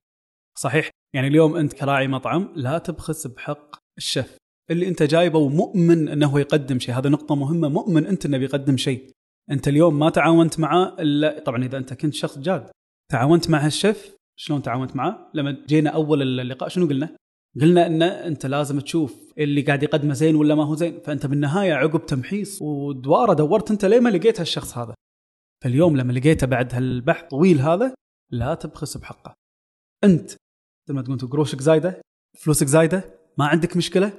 صحيح. 0.58 0.90
يعني 1.14 1.28
اليوم 1.28 1.56
أنت 1.56 1.72
كراعي 1.72 2.08
مطعم 2.08 2.52
لا 2.56 2.78
تبخس 2.78 3.26
بحق 3.26 3.76
الشيف. 3.98 4.36
اللي 4.70 4.88
انت 4.88 5.02
جايبه 5.02 5.38
ومؤمن 5.38 6.08
انه 6.08 6.40
يقدم 6.40 6.78
شيء. 6.78 6.98
هذا 6.98 7.08
نقطة 7.08 7.34
مهمة. 7.34 7.68
مؤمن 7.68 8.06
انت 8.06 8.26
انه 8.26 8.38
بيقدم 8.38 8.76
شيء. 8.76 9.10
انت 9.50 9.68
اليوم 9.68 9.98
ما 9.98 10.10
تعاونت 10.10 10.60
معاه 10.60 10.96
الا 10.98 11.38
طبعا 11.38 11.64
إذا 11.64 11.78
أنت 11.78 11.94
كنت 11.94 12.14
شخص 12.14 12.38
جاد. 12.38 12.70
تعاونت 13.10 13.50
مع 13.50 13.66
هالشيف 13.66 14.16
شلون 14.38 14.62
تعاونت 14.62 14.96
معاه؟ 14.96 15.30
لما 15.34 15.64
جينا 15.66 15.90
أول 15.90 16.40
اللقاء 16.40 16.68
شنو 16.68 16.86
قلنا؟ 16.88 17.16
قلنا 17.60 17.86
إن 17.86 18.02
أنت 18.02 18.46
لازم 18.46 18.80
تشوف 18.80 19.32
اللي 19.38 19.62
قاعد 19.62 19.82
يقدمه 19.82 20.14
زين 20.14 20.36
ولا 20.36 20.54
ما 20.54 20.64
هو 20.64 20.74
زين. 20.74 21.00
فأنت 21.00 21.26
بالنهاية 21.26 21.74
عقب 21.74 22.06
تمحيص 22.06 22.62
ودوارة 22.62 23.32
دورت 23.32 23.70
أنت 23.70 23.84
ليه 23.84 24.00
ما 24.00 24.08
لقيت 24.08 24.40
هالشخص 24.40 24.78
هذا. 24.78 24.94
فاليوم 25.64 25.96
لما 25.96 26.12
لقيته 26.12 26.46
بعد 26.46 26.74
هالبحث 26.74 27.24
طويل 27.24 27.58
هذا 27.58 27.94
لا 28.32 28.54
تبخس 28.54 28.96
بحقه. 28.96 29.34
أنت 30.04 30.30
مثل 30.88 31.10
ما 31.10 31.16
تقول 31.16 31.30
قروشك 31.30 31.60
زايدة 31.60 32.00
فلوسك 32.38 32.66
زايدة 32.66 33.18
ما 33.38 33.46
عندك 33.46 33.76
مشكلة 33.76 34.12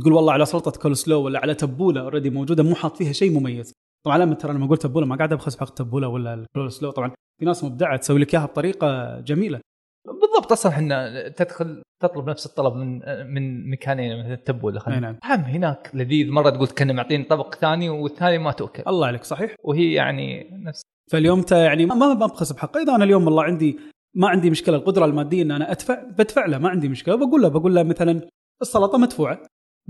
تقول 0.00 0.12
والله 0.12 0.32
على 0.32 0.44
سلطة 0.44 0.80
كول 0.80 0.96
سلو 0.96 1.22
ولا 1.22 1.38
على 1.38 1.54
تبولة 1.54 2.00
already 2.00 2.30
موجودة 2.30 2.62
مو 2.62 2.74
حاط 2.74 2.96
فيها 2.96 3.12
شيء 3.12 3.40
مميز. 3.40 3.72
طبعا 4.06 4.18
لما 4.18 4.34
ترى 4.34 4.52
لما 4.52 4.66
أقول 4.66 4.76
تبولة 4.76 5.06
ما 5.06 5.16
قاعد 5.16 5.32
أبخس 5.32 5.56
بحق 5.56 5.74
تبولة 5.74 6.08
ولا 6.08 6.34
الكول 6.34 6.72
سلو 6.72 6.90
طبعا 6.90 7.10
في 7.40 7.44
ناس 7.44 7.64
مبدعة 7.64 7.96
تسوي 7.96 8.20
لك 8.20 8.34
إياها 8.34 8.46
بطريقة 8.46 9.20
جميلة. 9.20 9.60
بالضبط 10.06 10.52
أصلا 10.52 10.72
إحنا 10.72 11.28
تدخل 11.28 11.82
تطلب 12.02 12.30
نفس 12.30 12.46
الطلب 12.46 12.74
من 12.74 12.98
من 13.34 13.70
مكانين 13.70 14.18
مثلا 14.18 14.34
التب 14.34 14.64
ولا 14.64 14.76
أي 14.76 14.80
خلينا 14.80 15.00
نعم. 15.00 15.18
طعم 15.22 15.40
هناك 15.40 15.90
لذيذ 15.94 16.30
مرة 16.30 16.50
تقول 16.50 16.66
كانه 16.66 16.92
معطيني 16.92 17.24
طبق 17.24 17.54
ثاني 17.54 17.88
والثاني 17.88 18.38
ما 18.38 18.52
تؤكل 18.52 18.82
الله 18.88 19.06
عليك 19.06 19.24
صحيح. 19.24 19.54
وهي 19.64 19.92
يعني 19.92 20.50
نفس. 20.52 20.82
فاليوم 21.10 21.38
انت 21.38 21.52
يعني 21.52 21.86
ما 21.86 21.94
ما 21.94 22.26
بخس 22.26 22.52
بحقه 22.52 22.82
إذا 22.82 22.94
أنا 22.94 23.04
اليوم 23.04 23.24
والله 23.24 23.42
عندي 23.42 23.78
ما 24.14 24.28
عندي 24.28 24.50
مشكلة 24.50 24.76
القدرة 24.76 25.04
المادية 25.04 25.42
إن 25.42 25.50
أنا 25.50 25.72
أدفع 25.72 26.02
بدفع 26.02 26.46
له 26.46 26.58
ما 26.58 26.68
عندي 26.68 26.88
مشكلة. 26.88 27.14
بقول 27.14 27.42
له 27.42 27.48
بقول 27.48 27.74
له 27.74 27.82
مثلا 27.82 28.20
السلطة 28.62 28.98
مدفوعة. 28.98 29.38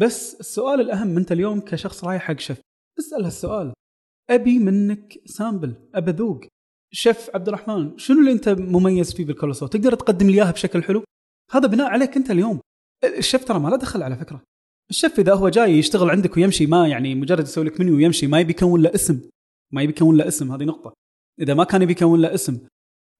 بس 0.00 0.40
السؤال 0.40 0.80
الأهم 0.80 1.16
أنت 1.16 1.32
اليوم 1.32 1.60
كشخص 1.60 2.04
رايح 2.04 2.22
حق 2.22 2.38
شيف 2.38 2.60
اسأل 2.98 3.24
هالسؤال. 3.24 3.72
أبي 4.30 4.58
منك 4.58 5.18
سامبل 5.26 5.74
ابى 5.94 6.10
اذوق 6.10 6.40
شيف 6.94 7.30
عبد 7.34 7.48
الرحمن 7.48 7.98
شنو 7.98 8.20
اللي 8.20 8.32
أنت 8.32 8.48
مميز 8.48 9.14
فيه 9.14 9.24
بالكولسو 9.24 9.66
تقدر 9.66 9.94
تقدم 9.94 10.26
لي 10.26 10.34
إياها 10.34 10.50
بشكل 10.50 10.82
حلو؟ 10.82 11.04
هذا 11.50 11.66
بناء 11.66 11.86
عليك 11.86 12.16
أنت 12.16 12.30
اليوم. 12.30 12.60
الشيف 13.04 13.44
ترى 13.44 13.58
ما 13.58 13.68
له 13.68 13.76
دخل 13.76 14.02
على 14.02 14.16
فكرة. 14.16 14.42
الشيف 14.90 15.18
إذا 15.18 15.34
هو 15.34 15.48
جاي 15.48 15.78
يشتغل 15.78 16.10
عندك 16.10 16.36
ويمشي 16.36 16.66
ما 16.66 16.88
يعني 16.88 17.14
مجرد 17.14 17.42
يسوي 17.44 17.64
لك 17.64 17.80
منيو 17.80 17.96
ويمشي 17.96 18.26
ما 18.26 18.40
يبي 18.40 18.50
يكون 18.50 18.82
له 18.82 18.94
اسم. 18.94 19.20
ما 19.72 19.82
يبي 19.82 19.92
يكون 19.92 20.16
له 20.16 20.28
اسم 20.28 20.52
هذه 20.52 20.64
نقطة. 20.64 20.92
إذا 21.40 21.54
ما 21.54 21.64
كان 21.64 21.82
يبي 21.82 21.92
يكون 21.92 22.20
له 22.20 22.34
اسم 22.34 22.58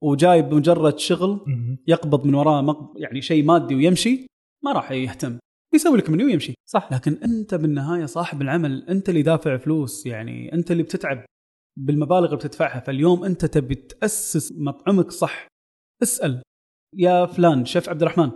وجاي 0.02 0.42
بمجرد 0.42 0.98
شغل 0.98 1.40
يقبض 1.86 2.26
من 2.26 2.34
وراه. 2.34 2.94
يعني 2.96 3.22
شيء 3.22 3.44
مادي 3.44 3.74
ويمشي 3.74 4.26
ما 4.64 4.72
راح 4.72 4.90
يهتم. 4.90 5.38
يسوي 5.74 5.98
لك 5.98 6.10
منيو 6.10 6.26
ويمشي. 6.26 6.54
صح. 6.68 6.92
لكن 6.92 7.12
أنت 7.12 7.54
بالنهاية 7.54 8.06
صاحب 8.06 8.42
العمل 8.42 8.88
أنت 8.88 9.08
اللي 9.08 9.22
دافع 9.22 9.56
فلوس 9.56 10.06
يعني 10.06 10.52
أنت 10.52 10.70
اللي 10.70 10.82
بتتعب 10.82 11.24
بالمبالغ 11.78 12.24
اللي 12.24 12.36
بتدفعها. 12.36 12.80
فاليوم 12.80 13.24
أنت 13.24 13.44
تبي 13.44 13.74
تأسس 13.74 14.52
مطعمك 14.52 15.10
صح. 15.10 15.46
اسأل. 16.02 16.42
يا 16.96 17.26
فلان 17.26 17.64
شيف 17.64 17.88
عبد 17.88 18.02
الرحمن 18.02 18.30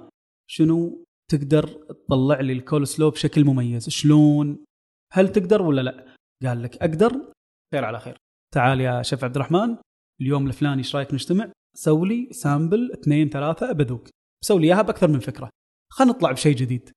شنو 0.50 1.04
تقدر 1.30 1.66
تطلع 1.66 2.40
لي 2.40 2.52
الكول 2.52 2.86
سلو 2.86 3.10
بشكل 3.10 3.44
مميز؟ 3.44 3.88
شلون؟ 3.88 4.64
هل 5.12 5.32
تقدر 5.32 5.62
ولا 5.62 5.80
لا؟ 5.80 6.14
قال 6.42 6.62
لك 6.62 6.76
أقدر. 6.76 7.32
خير 7.74 7.84
على 7.84 8.00
خير. 8.00 8.16
تعال 8.54 8.80
يا 8.80 9.02
شيف 9.02 9.24
عبد 9.24 9.36
الرحمن 9.36 9.76
اليوم 10.20 10.46
الفلاني 10.46 10.78
إيش 10.78 10.96
رأيك 10.96 11.14
نجتمع؟ 11.14 11.52
سوي 11.76 12.08
لي 12.08 12.32
sample 12.32 12.92
اثنين 12.92 13.28
ثلاثة 13.28 13.72
بذوق 13.72 14.08
سوي 14.44 14.60
لي 14.60 14.66
إياها 14.66 14.82
بأكثر 14.82 15.08
من 15.08 15.18
فكرة. 15.18 15.50
خلينا 15.92 16.12
نطلع 16.12 16.32
بشيء 16.32 16.56
جديد. 16.56 16.90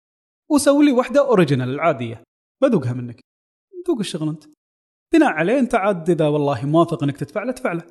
وسوي 0.52 0.86
لي 0.86 0.92
واحدة 0.92 1.28
original 1.28 1.70
العادية. 1.70 2.24
بذوقها 2.64 2.94
منك. 2.94 3.20
ذوق 3.88 4.00
الشغل 4.00 4.30
أنت. 4.30 4.44
بناء 5.14 5.30
عليه 5.30 5.60
أنت 5.60 5.76
عاد 5.76 6.10
إذا 6.10 6.28
والله 6.28 6.66
موافق 6.66 7.04
إنك 7.04 7.18
تدفع 7.18 7.44
له 7.44 7.50
ادفع 7.50 7.74
له. 7.74 7.84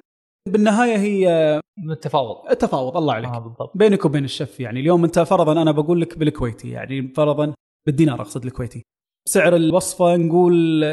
بالنهاية 0.48 0.96
هي 0.96 1.60
التفاوض. 1.90 2.50
التفاوض 2.50 2.96
الله 2.96 3.14
عليك. 3.14 3.30
بالضبط. 3.30 3.76
بينك 3.76 4.04
وبين 4.04 4.24
الشيف 4.24 4.60
يعني. 4.60 4.80
اليوم 4.80 5.04
أنت 5.04 5.18
فرضا 5.18 5.62
أنا 5.62 5.72
بقول 5.72 6.00
لك 6.00 6.18
بالكويتي 6.18 6.70
يعني 6.70 7.08
فرضا 7.08 7.54
بالدينار 7.86 8.20
أقصد 8.20 8.44
الكويتي. 8.44 8.82
سعر 9.28 9.56
الوصفة 9.56 10.16
نقول 10.16 10.84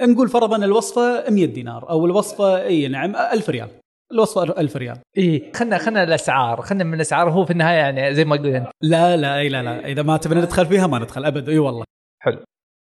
نقول 0.00 0.28
فرضا 0.28 0.56
الوصفة 0.56 1.30
100 1.30 1.46
دينار 1.46 1.90
أو 1.90 2.06
الوصفة 2.06 2.62
أي 2.62 2.88
نعم 2.88 3.16
1000 3.16 3.50
ريال. 3.50 3.70
الوصفه 4.12 4.42
1000 4.60 4.76
ريال. 4.76 4.98
اي 5.18 5.52
خلنا 5.56 5.78
خلنا 5.78 6.02
الأسعار. 6.02 6.62
خلنا 6.62 6.84
من 6.84 6.94
الأسعار. 6.94 7.30
هو 7.30 7.44
في 7.44 7.50
النهاية 7.50 7.76
يعني 7.78 8.14
زي 8.14 8.24
ما 8.24 8.36
قلت 8.36 8.54
أنت. 8.54 8.68
لا 8.82 9.16
لا 9.16 9.38
إي 9.38 9.48
لا 9.48 9.62
لا. 9.62 9.86
إذا 9.86 10.02
ما 10.02 10.16
تبي 10.16 10.34
ندخل 10.34 10.66
فيها 10.66 10.86
ما 10.86 10.98
ندخل. 10.98 11.24
أبد. 11.24 11.48
إي 11.48 11.58
والله. 11.58 11.84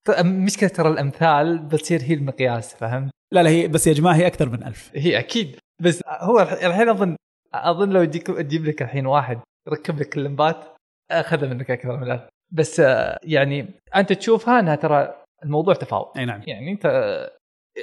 ط- 0.08 0.20
مشكلة 0.26 0.70
ترى 0.70 0.90
الأمثال 0.90 1.60
بتصير 1.60 2.02
هي 2.04 2.14
المقياس 2.14 2.76
فهمت؟ 2.76 3.12
لا 3.34 3.44
لا 3.44 3.50
هي 3.50 3.68
بس 3.68 3.88
يا 3.88 3.94
جماعة 3.94 4.16
هي 4.16 4.28
أكثر 4.28 4.50
من 4.50 4.64
ألف. 4.64 4.92
هي 4.96 5.20
أكيد. 5.20 5.56
بس 5.82 6.02
هو 6.08 6.40
الح- 6.40 6.64
الحين 6.64 6.90
اظن 6.90 7.16
أظن 7.54 7.90
لو 7.90 8.02
يجيك 8.02 8.28
تجيب 8.28 8.66
لك 8.66 8.82
الحين 8.82 9.06
واحد 9.06 9.40
يركب 9.68 10.00
لك 10.00 10.18
اللمبات 10.18 10.66
اخذ 11.12 11.48
منك 11.48 11.72
أكثر 11.72 11.98
من 11.98 12.12
ألف. 12.12 12.22
بس 12.54 12.80
آه، 12.80 13.20
يعني 13.24 13.68
أنت 13.96 14.14
تشوفها 14.14 14.60
أنها 14.60 14.76
ترى 14.76 15.16
الموضوع 15.44 15.74
تفاوض. 15.74 16.18
أي 16.18 16.26
نعم. 16.26 16.42
يعني 16.48 16.72
أنت 16.72 16.86
آه، 16.86 17.32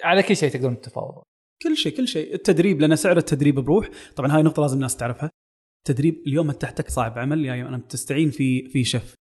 على 0.05 0.23
كل 0.23 0.37
شيء 0.37 0.51
تقدرون 0.51 0.81
تتفاوضون. 0.81 1.23
كل 1.63 1.77
شيء 1.77 1.97
كل 1.97 2.09
شيء. 2.09 2.35
التدريب 2.35 2.81
لأن 2.81 2.97
سعر 2.97 3.17
التدريب 3.17 3.55
بروح. 3.55 3.91
طبعا 4.17 4.37
هاي 4.37 4.43
نقطة 4.43 4.63
لازم 4.63 4.77
الناس 4.77 4.97
تعرفها. 4.97 5.31
التدريب 5.79 6.23
اليوم 6.27 6.51
أنت 6.51 6.63
تحتك 6.63 6.91
صاحب 6.91 7.19
عمل 7.19 7.45
يعني 7.45 7.69
أنا 7.69 7.79
تستعين 7.79 8.31
في 8.31 8.69
في 8.69 8.85
شيف. 8.85 9.15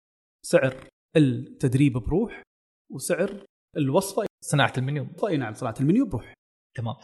سعر 0.45 0.87
التدريب 1.17 1.93
بروح 1.93 2.41
وسعر 2.91 3.45
الوصفة 3.77 4.25
صناعة 4.45 4.73
المنيو. 4.77 5.07
اي 5.27 5.37
نعم 5.37 5.53
صناعة 5.53 5.75
المنيو 5.79 6.05
بروح. 6.05 6.33
تمام. 6.77 6.95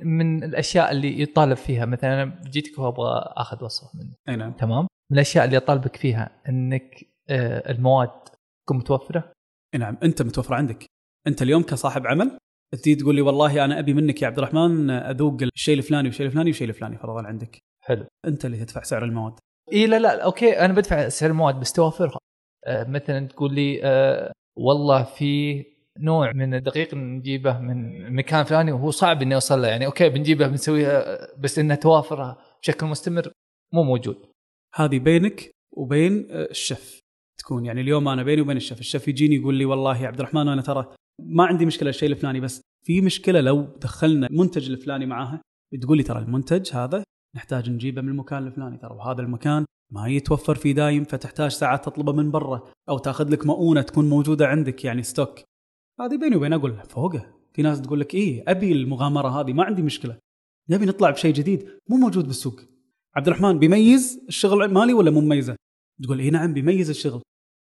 من 0.00 0.44
الأشياء 0.44 0.90
اللي 0.90 1.22
يطالب 1.22 1.56
فيها 1.56 1.86
مثلا 1.86 2.22
أنا 2.22 2.42
جيتك 2.50 2.78
وأبغى 2.78 3.32
آخذ 3.36 3.64
وصفة 3.64 3.98
منك 3.98 4.14
أي 4.28 4.36
نعم. 4.36 4.52
تمام. 4.52 4.82
من 4.82 5.18
الأشياء 5.18 5.44
اللي 5.44 5.56
اطالبك 5.56 5.96
فيها 5.96 6.42
إنك 6.48 7.04
آه، 7.30 7.70
المواد 7.70 8.28
تكون 8.66 8.76
متوفرة؟ 8.76 9.32
أي 9.74 9.78
نعم 9.78 9.98
أنت 10.02 10.22
متوفر 10.22 10.54
عندك. 10.54 10.86
أنت 11.26 11.42
اليوم 11.42 11.62
كصاحب 11.62 12.06
عمل 12.06 12.38
تجي 12.74 12.94
تقول 12.94 13.14
لي 13.14 13.20
والله 13.20 13.64
أنا 13.64 13.78
أبي 13.78 13.94
منك 13.94 14.22
يا 14.22 14.26
عبد 14.26 14.38
الرحمن 14.38 14.90
أذوق 14.90 15.42
الشيء 15.42 15.78
الفلاني 15.78 16.08
والشيء 16.08 16.26
الفلاني 16.26 16.50
والشيء 16.50 16.68
الفلاني 16.68 16.98
فرضا 16.98 17.26
عندك. 17.26 17.58
حلو. 17.84 18.06
أنت 18.24 18.44
اللي 18.44 18.56
تدفع 18.56 18.82
سعر 18.82 19.04
المواد. 19.04 19.32
اي 19.72 19.86
لا 19.86 19.98
لا 19.98 20.24
okay 20.24 20.60
أنا 20.60 20.72
بدفع 20.72 21.08
سعر 21.08 21.30
المواد 21.30 21.60
بس 21.60 21.72
توفرها 21.72 22.18
آه 22.66 22.84
مثلا 22.84 23.26
تقول 23.26 23.54
لي 23.54 23.80
آه 23.84 24.32
والله 24.58 25.02
في 25.02 25.64
نوع 26.00 26.32
من 26.32 26.54
الدقيق 26.54 26.94
نجيبه 26.94 27.58
من 27.58 28.12
مكان 28.12 28.44
فلاني 28.44 28.72
وهو 28.72 28.90
صعب 28.90 29.22
إني 29.22 29.34
أوصل 29.34 29.62
له 29.62 29.68
يعني 29.68 29.86
okay 29.86 30.08
بنجيبه 30.08 30.46
بنسويها 30.46 31.18
بس 31.38 31.58
انها 31.58 31.76
توافر 31.76 32.36
بشكل 32.62 32.86
مستمر 32.86 33.32
مو 33.72 33.82
موجود. 33.82 34.16
هذه 34.74 34.98
بينك 34.98 35.50
وبين 35.76 36.28
آه، 36.30 36.48
الشيف 36.50 37.00
تكون 37.38 37.66
يعني 37.66 37.80
اليوم 37.80 38.08
أنا 38.08 38.22
بيني 38.22 38.40
وبين 38.40 38.56
الشيف 38.56 38.80
الشيف 38.80 39.08
يجيني 39.08 39.36
يقول 39.36 39.54
لي 39.54 39.64
والله 39.64 40.02
يا 40.02 40.06
عبد 40.06 40.20
الرحمن 40.20 40.48
أنا 40.48 40.62
ترى 40.62 40.94
ما 41.20 41.44
عندي 41.44 41.66
مشكلة 41.66 41.90
الشيء 41.90 42.10
الفلاني 42.10 42.40
بس 42.40 42.62
في 42.86 43.00
مشكلة 43.00 43.40
لو 43.40 43.62
دخلنا 43.62 44.26
المنتج 44.26 44.70
الفلاني 44.70 45.06
معاها 45.06 45.42
تقول 45.82 45.96
لي 45.96 46.02
ترى 46.02 46.18
المنتج 46.18 46.72
هذا 46.72 47.04
نحتاج 47.36 47.70
نجيبه 47.70 48.02
من 48.02 48.08
المكان 48.08 48.46
الفلاني 48.46 48.78
ترى 48.78 48.94
وهذا 48.94 49.22
المكان 49.22 49.64
ما 49.92 50.08
يتوفر 50.08 50.54
فيه 50.54 50.72
دايم 50.72 51.04
فتحتاج 51.04 51.50
ساعات 51.50 51.84
تطلبه 51.84 52.12
من 52.12 52.30
برا 52.30 52.72
أو 52.88 52.98
تاخذ 52.98 53.28
لك 53.28 53.46
مؤونة 53.46 53.82
تكون 53.82 54.08
موجودة 54.08 54.46
عندك 54.46 54.84
يعني 54.84 55.02
stock. 55.02 55.40
هذه 56.00 56.16
بيني 56.16 56.36
وبين 56.36 56.52
أقول 56.52 56.76
فوقه. 56.88 57.34
في 57.52 57.62
ناس 57.62 57.82
تقول 57.82 58.00
لك 58.00 58.14
إيه 58.14 58.44
أبي 58.48 58.72
المغامرة 58.72 59.28
هذه 59.28 59.52
ما 59.52 59.64
عندي 59.64 59.82
مشكلة. 59.82 60.18
نبي 60.70 60.86
نطلع 60.86 61.10
بشيء 61.10 61.34
جديد 61.34 61.68
مو 61.88 61.96
موجود 61.96 62.26
بالسوق. 62.26 62.60
عبد 63.16 63.28
الرحمن 63.28 63.58
بيميز 63.58 64.24
الشغل 64.28 64.72
مالي 64.72 64.92
ولا 64.92 65.10
مو 65.10 65.20
مميزه؟ 65.20 65.56
تقول 66.02 66.20
اي 66.20 66.30
نعم 66.30 66.54
بيميز 66.54 66.90
الشغل. 66.90 67.22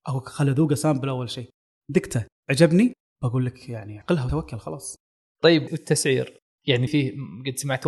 أو 0.09 0.21
خل 0.21 0.49
اذوقه 0.49 0.75
sample 0.75 1.09
أول 1.09 1.31
شيء. 1.31 1.49
ذقته 1.91 2.27
عجبني 2.51 2.93
بقول 3.23 3.47
لك 3.47 3.69
يعني 3.69 3.99
عقلها 3.99 4.27
وتوكل 4.27 4.59
خلاص. 4.59 4.97
طيب 5.43 5.63
التسعير 5.63 6.39
يعني 6.67 6.87
فيه 6.87 7.13
قد 7.47 7.57
سمعت 7.57 7.87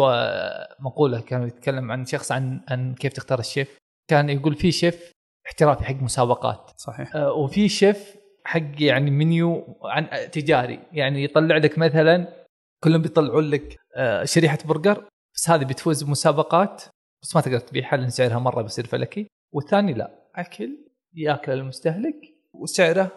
مقولة 0.81 1.21
كان 1.21 1.47
يتكلم 1.47 1.91
عن 1.91 2.05
شخص 2.05 2.33
عن 2.33 2.61
عن 2.69 2.95
كيف 2.95 3.13
تختار 3.13 3.39
الشيف. 3.39 3.79
كان 4.11 4.29
يقول 4.29 4.55
في 4.55 4.73
شيف 4.73 5.13
احترافي 5.47 5.85
حق 5.85 5.95
مسابقات. 5.95 6.71
صحيح. 6.77 7.17
آه، 7.17 7.33
وفي 7.33 7.69
شيف 7.69 8.17
حق 8.45 8.83
يعني 8.83 9.11
منيو 9.11 9.79
عن 9.85 10.31
تجاري. 10.31 10.81
يعني 10.93 11.25
يطلع 11.25 11.57
لك 11.57 11.79
مثلا 11.79 12.47
كلهم 12.85 13.03
بيطلعون 13.03 13.51
لك 13.51 13.77
آه، 13.97 14.25
شريحة 14.25 14.59
برجر 14.65 15.09
بس 15.35 15.51
هذه 15.51 15.65
بتفوز 15.65 16.03
بمسابقات 16.03 16.83
بس 17.23 17.37
ما 17.37 17.43
تقدر 17.43 17.59
تبيعها 17.59 17.97
لأن 17.97 18.11
سعرها 18.11 18.39
مرة 18.39 18.63
بيصير 18.63 18.87
فلكي. 18.87 19.27
والثاني 19.53 19.95
لا 19.95 20.31
أكل 20.37 20.79
ياكل 21.15 21.53
المستهلك 21.53 22.35
وسعره 22.53 23.13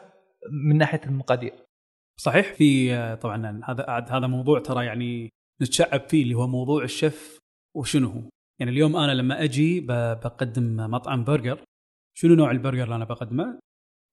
من 0.69 0.77
ناحية 0.77 1.01
المقادير. 1.05 1.53
صحيح. 2.19 2.53
في 2.53 2.93
آه، 2.93 3.15
طبعا 3.15 3.61
هذا 3.65 3.85
هذا 4.09 4.27
موضوع 4.27 4.59
ترى 4.59 4.85
يعني 4.85 5.29
نتشعب 5.61 6.09
فيه 6.09 6.23
اللي 6.23 6.33
هو 6.33 6.47
موضوع 6.47 6.83
الشيف 6.83 7.39
وشنو 7.75 8.09
هو. 8.09 8.29
يعني 8.59 8.71
اليوم 8.71 8.95
أنا 8.95 9.11
لما 9.11 9.43
أجي 9.43 9.81
بقدم 9.81 10.75
مطعم 10.75 11.23
برجر. 11.23 11.63
شنو 12.17 12.35
نوع 12.35 12.51
البرجر 12.51 12.83
اللي 12.83 12.95
أنا 12.95 13.05
بقدمه؟ 13.05 13.59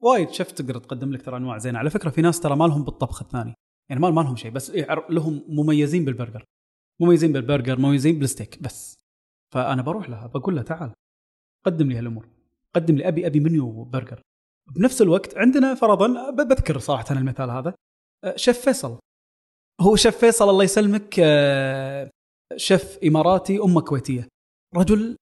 وايد 0.02 0.30
شيف 0.30 0.52
تقدر 0.52 0.78
تقدم 0.78 1.12
لك 1.12 1.22
ترى 1.22 1.36
أنواع 1.36 1.58
زينة. 1.58 1.78
على 1.78 1.90
فكرة 1.90 2.10
في 2.10 2.22
ناس 2.22 2.40
ترى 2.40 2.56
ما 2.56 2.64
لهم 2.64 2.84
بالطبخ 2.84 3.22
الثاني. 3.22 3.54
يعني 3.90 4.02
ما 4.02 4.10
ما 4.10 4.20
لهم 4.20 4.36
شيء 4.36 4.50
بس 4.50 4.70
إيه 4.70 5.06
لهم 5.10 5.44
مميزين 5.48 6.04
بالبرجر. 6.04 6.44
مميزين 7.00 7.32
بالبرجر 7.32 7.78
مميزين 7.78 8.18
بالستيك 8.18 8.62
بس. 8.62 8.94
فأنا 9.54 9.82
بروح 9.82 10.10
لها 10.10 10.26
بقول 10.26 10.54
لها 10.54 10.62
تعال 10.62 10.92
قدم 11.66 11.88
لي 11.88 11.98
هالأمور. 11.98 12.28
قدم 12.74 12.96
لي 12.96 13.08
أبي 13.08 13.26
أبي 13.26 13.40
منيو 13.40 13.84
برجر. 13.84 14.20
بنفس 14.76 15.02
الوقت 15.02 15.36
عندنا 15.36 15.74
فرضا 15.74 16.30
بذكر 16.30 16.78
صراحة 16.78 17.04
المثال 17.10 17.50
هذا. 17.50 17.74
شيف 18.36 18.58
فيصل. 18.60 18.98
هو 19.80 19.96
شيف 19.96 20.16
فيصل 20.16 20.48
الله 20.50 20.64
يسلمك 20.64 21.14
آه، 21.20 22.10
شيف 22.56 22.98
إماراتي 23.04 23.58
أمه 23.60 23.80
كويتية. 23.80 24.28
رجل 24.76 25.16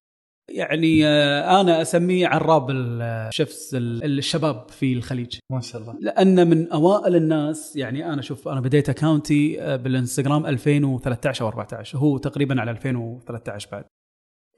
يعني 0.50 1.06
آه، 1.06 1.60
أنا 1.60 1.82
أسميه 1.82 2.26
عراب 2.28 2.70
الشيفs 2.70 3.74
ال- 3.74 4.18
الشباب 4.18 4.68
في 4.68 4.92
الخليج. 4.92 5.38
ما 5.52 5.60
شاء 5.60 5.80
الله. 5.82 5.96
لأن 6.00 6.50
من 6.50 6.68
أوائل 6.72 7.16
الناس 7.16 7.76
يعني 7.76 8.12
أنا 8.12 8.22
شوف 8.22 8.48
أنا 8.48 8.60
بديت 8.60 8.88
account 8.88 9.48
ي 9.48 9.56
بالإنستغرام 9.76 10.46
2013 10.46 11.44
أو 11.44 11.48
14 11.48 11.98
هو 11.98 12.18
تقريبا 12.18 12.60
على 12.60 12.70
2013 12.70 13.68
بعد. 13.72 13.84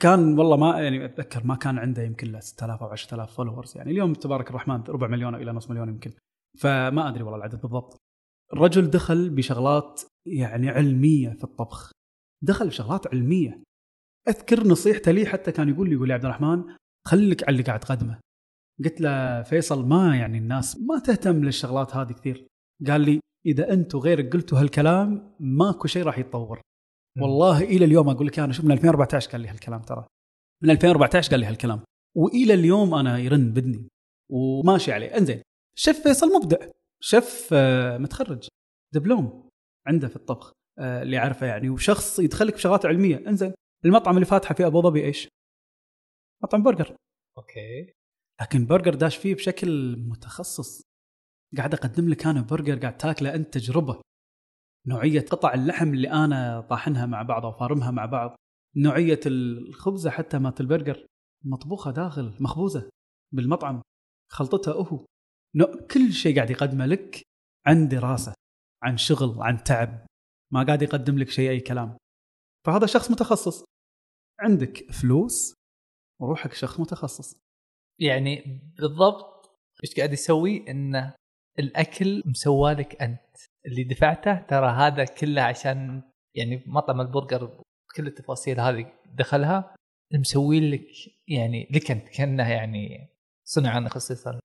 كان 0.03 0.38
والله 0.38 0.57
ما 0.57 0.81
يعني 0.81 1.05
أتذكر 1.05 1.42
ما 1.46 1.55
كان 1.57 1.79
عنده 1.79 2.03
يمكن 2.03 2.33
له 2.33 2.40
6000 2.40 2.83
أو 2.83 2.88
10000 2.88 3.35
followers 3.35 3.77
يعني 3.76 3.90
اليوم 3.90 4.12
تبارك 4.14 4.50
الرحمن 4.50 4.83
ربع 4.88 5.07
مليون 5.07 5.35
إلى 5.35 5.53
نص 5.53 5.70
مليون 5.70 5.88
يمكن. 5.88 6.12
فما 6.59 7.09
أدري 7.09 7.22
والله 7.22 7.37
العدد 7.38 7.61
بالضبط. 7.61 7.96
الرجل 8.53 8.91
دخل 8.91 9.31
بشغلات 9.31 10.03
يعني 10.27 10.69
علمية 10.69 11.31
في 11.31 11.45
الطبخ. 11.45 11.91
دخل 12.45 12.69
بشغلات 12.69 13.07
علمية. 13.07 13.63
أذكر 14.29 14.67
نصيحته 14.67 15.13
لي 15.13 15.27
حتى 15.27 15.53
كان 15.53 15.69
يقول 15.69 15.89
لي 15.89 15.95
يقول 15.95 16.09
لي 16.09 16.15
عبد 16.15 16.25
الرحمن 16.25 16.65
خليك 17.07 17.43
على 17.43 17.53
اللي 17.53 17.63
قاعد 17.63 17.81
تقدمه. 17.81 18.21
قلت 18.85 19.01
له 19.01 19.43
فيصل 19.43 19.87
ما 19.87 20.17
يعني 20.17 20.39
الناس 20.39 20.77
ما 20.77 20.99
تهتم 20.99 21.45
للشغلات 21.45 21.97
هذه 21.97 22.13
كثير. 22.13 22.47
قال 22.87 23.01
لي 23.01 23.21
إذا 23.47 23.73
انت 23.73 23.95
وغيرك 23.95 24.33
قلتوا 24.33 24.61
هالكلام 24.61 25.37
ماكو 25.41 25.89
شيء 25.89 26.03
راح 26.03 26.19
يتطور. 26.19 26.61
والله 27.21 27.63
إلى 27.63 27.85
اليوم 27.85 28.09
أقول 28.09 28.27
لك 28.27 28.39
أنا 28.39 28.53
شوف 28.53 28.65
من 28.65 28.73
2014 28.73 29.31
قال 29.31 29.41
لي 29.41 29.49
هالكلام 29.49 29.83
ترى. 29.83 30.07
من 30.63 30.71
2014 30.71 31.31
قال 31.31 31.41
لي 31.41 31.47
هالكلام. 31.47 31.81
وإلى 32.17 32.55
اليوم 32.55 32.95
أنا 32.95 33.19
يرن 33.19 33.53
بدني. 33.53 33.89
وماشي 34.31 34.93
عليه. 34.93 35.17
إنزين 35.19 35.43
شيف 35.77 36.03
فيصل 36.03 36.27
مبدع. 36.33 36.67
شيف 37.03 37.49
آه، 37.53 37.99
متخرج 37.99 38.49
دبلوم 38.95 39.51
عنده 39.87 40.09
في 40.09 40.17
الطبخ 40.17 40.53
آه، 40.79 41.03
اللي 41.03 41.19
عارفه 41.19 41.47
يعني 41.47 41.71
وشخص 41.71 42.19
يدخلك 42.19 42.55
بشغلات 42.55 42.87
علمية. 42.87 43.17
انزين 43.29 43.55
المطعم 43.85 44.15
اللي 44.15 44.27
فاتحه 44.27 44.55
في 44.55 44.67
أبو 44.67 44.83
ظبي 44.83 45.05
إيش؟ 45.05 45.29
مطعم 46.43 46.63
برجر. 46.63 46.97
okay. 47.38 47.93
لكن 48.41 48.67
برجر 48.67 48.95
داش 48.95 49.17
فيه 49.17 49.35
بشكل 49.35 49.97
متخصص. 49.99 50.83
قاعد 51.57 51.75
أقدم 51.75 52.09
لك 52.09 52.27
أنا 52.27 52.41
برجر 52.41 52.79
قاعد 52.79 52.97
تاكله 52.97 53.35
أنت 53.35 53.55
تجربه. 53.55 54.01
نوعية 54.87 55.21
قطع 55.21 55.55
اللحم 55.55 55.95
اللي 55.95 56.11
أنا 56.11 56.61
طاحنها 56.61 57.07
مع 57.07 57.23
بعض 57.23 57.45
أو 57.45 57.53
فارمها 57.53 57.91
مع 57.91 58.07
بعض. 58.07 58.37
نوعية 58.77 59.21
الخبزة 59.27 60.11
حتى 60.11 60.39
مالت 60.39 60.61
البرجر. 60.61 61.07
مطبوخة 61.45 61.91
داخل 61.91 62.37
مخبوزة 62.41 62.91
بالمطعم. 63.33 63.83
خلطتها 64.33 64.75
هو. 64.75 64.97
نوع- 64.97 65.07
كل 65.91 66.13
شيء 66.13 66.37
قاعد 66.37 66.51
يقدمه 66.51 66.87
لك 66.87 67.23
عن 67.67 67.89
دراسة 67.89 68.35
عن 68.83 68.97
شغل 68.97 69.43
عن 69.43 69.65
تعب 69.65 70.07
ما 70.53 70.63
قاعد 70.63 70.83
يقدم 70.83 71.19
لك 71.19 71.31
شيء 71.31 71.51
أي 71.51 71.61
كلام. 71.61 71.97
فهذا 72.67 72.87
شخص 72.87 73.11
متخصص. 73.11 73.65
عندك 74.41 74.93
فلوس 74.93 75.55
وروحك 76.21 76.53
شخص 76.53 76.81
متخصص. 76.81 77.37
يعني 78.01 78.61
بالضبط 78.79 79.51
إيش 79.85 79.95
قاعد 79.97 80.13
يسوي؟ 80.13 80.71
انه 80.71 81.15
الأكل 81.59 82.23
مسوالك 82.27 83.03
أنت. 83.03 83.37
اللي 83.67 83.85
دفعته 83.85 84.35
ترى 84.35 84.67
هذا 84.67 85.05
كله 85.05 85.43
عشان 85.43 86.03
يعني 86.35 86.65
مطعم 86.67 87.01
البرجر 87.01 87.63
كل 87.97 88.07
التفاصيل 88.07 88.61
هذه 88.61 88.93
دخلها 89.07 89.75
مسوي 90.15 90.71
لك 90.71 90.87
يعني 91.29 91.69
لك 91.71 91.91
أنت 91.91 92.09
كأنه 92.09 92.51
يعني 92.51 93.09
صنع 93.45 93.89
خصيصا. 93.89 94.41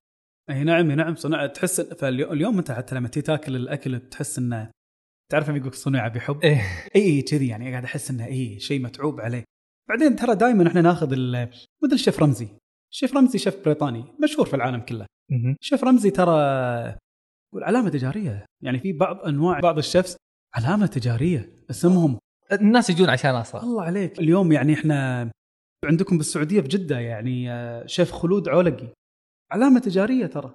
اي 0.50 0.64
نعم 0.64 0.92
نعم 0.92 1.16
صنع 1.16 1.48
تحس 1.48 1.82
فاليوم 1.82 2.58
أنت 2.58 2.72
حتى 2.72 2.96
لما 2.96 3.08
تيجي 3.08 3.26
تاكل 3.26 3.56
الأكل 3.56 4.00
تحس 4.00 4.38
انه 4.38 4.72
تعرف 5.32 5.50
لما 5.50 5.58
يقول 5.58 5.74
صنع 5.74 6.08
بحب 6.08 6.40
إيه. 6.44 6.62
اي 6.96 7.02
اي 7.02 7.22
كذي 7.22 7.48
يعني 7.48 7.72
قاعد 7.72 7.84
أحس 7.84 8.12
إنه 8.12 8.26
اي 8.26 8.60
شيء 8.60 8.82
متعوب 8.82 9.22
عليه. 9.22 9.44
بعدين 9.90 10.16
ترى 10.16 10.36
دائما 10.36 10.68
إحنا 10.68 10.82
ناخذ 10.82 11.08
مثل 11.84 11.94
الشيف 11.94 12.20
رمزي. 12.20 12.48
شيف 12.94 13.18
رمزي 13.18 13.38
شيف 13.38 13.66
بريطاني 13.66 14.06
مشهور 14.24 14.46
في 14.48 14.56
العالم 14.56 14.80
كله. 14.80 15.06
شيف 15.62 15.84
رمزي 15.84 16.10
ترى 16.10 16.32
علامة 17.56 17.90
تجارية. 17.90 18.46
يعني 18.64 18.80
في 18.80 18.94
بعض 18.94 19.20
أنواع 19.20 19.60
بعض 19.60 19.78
الشيفs 19.78 20.16
علامة 20.56 20.86
تجارية 20.86 21.50
اسمهم. 21.70 22.20
الناس 22.52 22.90
يجون 22.90 23.10
عشان 23.10 23.36
أصلا. 23.36 23.64
الله 23.64 23.84
عليك. 23.84 24.20
اليوم 24.20 24.52
يعني 24.52 24.74
إحنا 24.74 25.32
عندكم 25.86 26.18
بالسعودية 26.18 26.62
في 26.62 26.68
جدة 26.68 27.00
يعني 27.00 27.52
آه، 27.52 27.86
شيف 27.86 28.12
خلود 28.12 28.50
عولقي. 28.50 28.88
علامة 29.52 29.80
تجارية 29.80 30.26
ترى. 30.26 30.54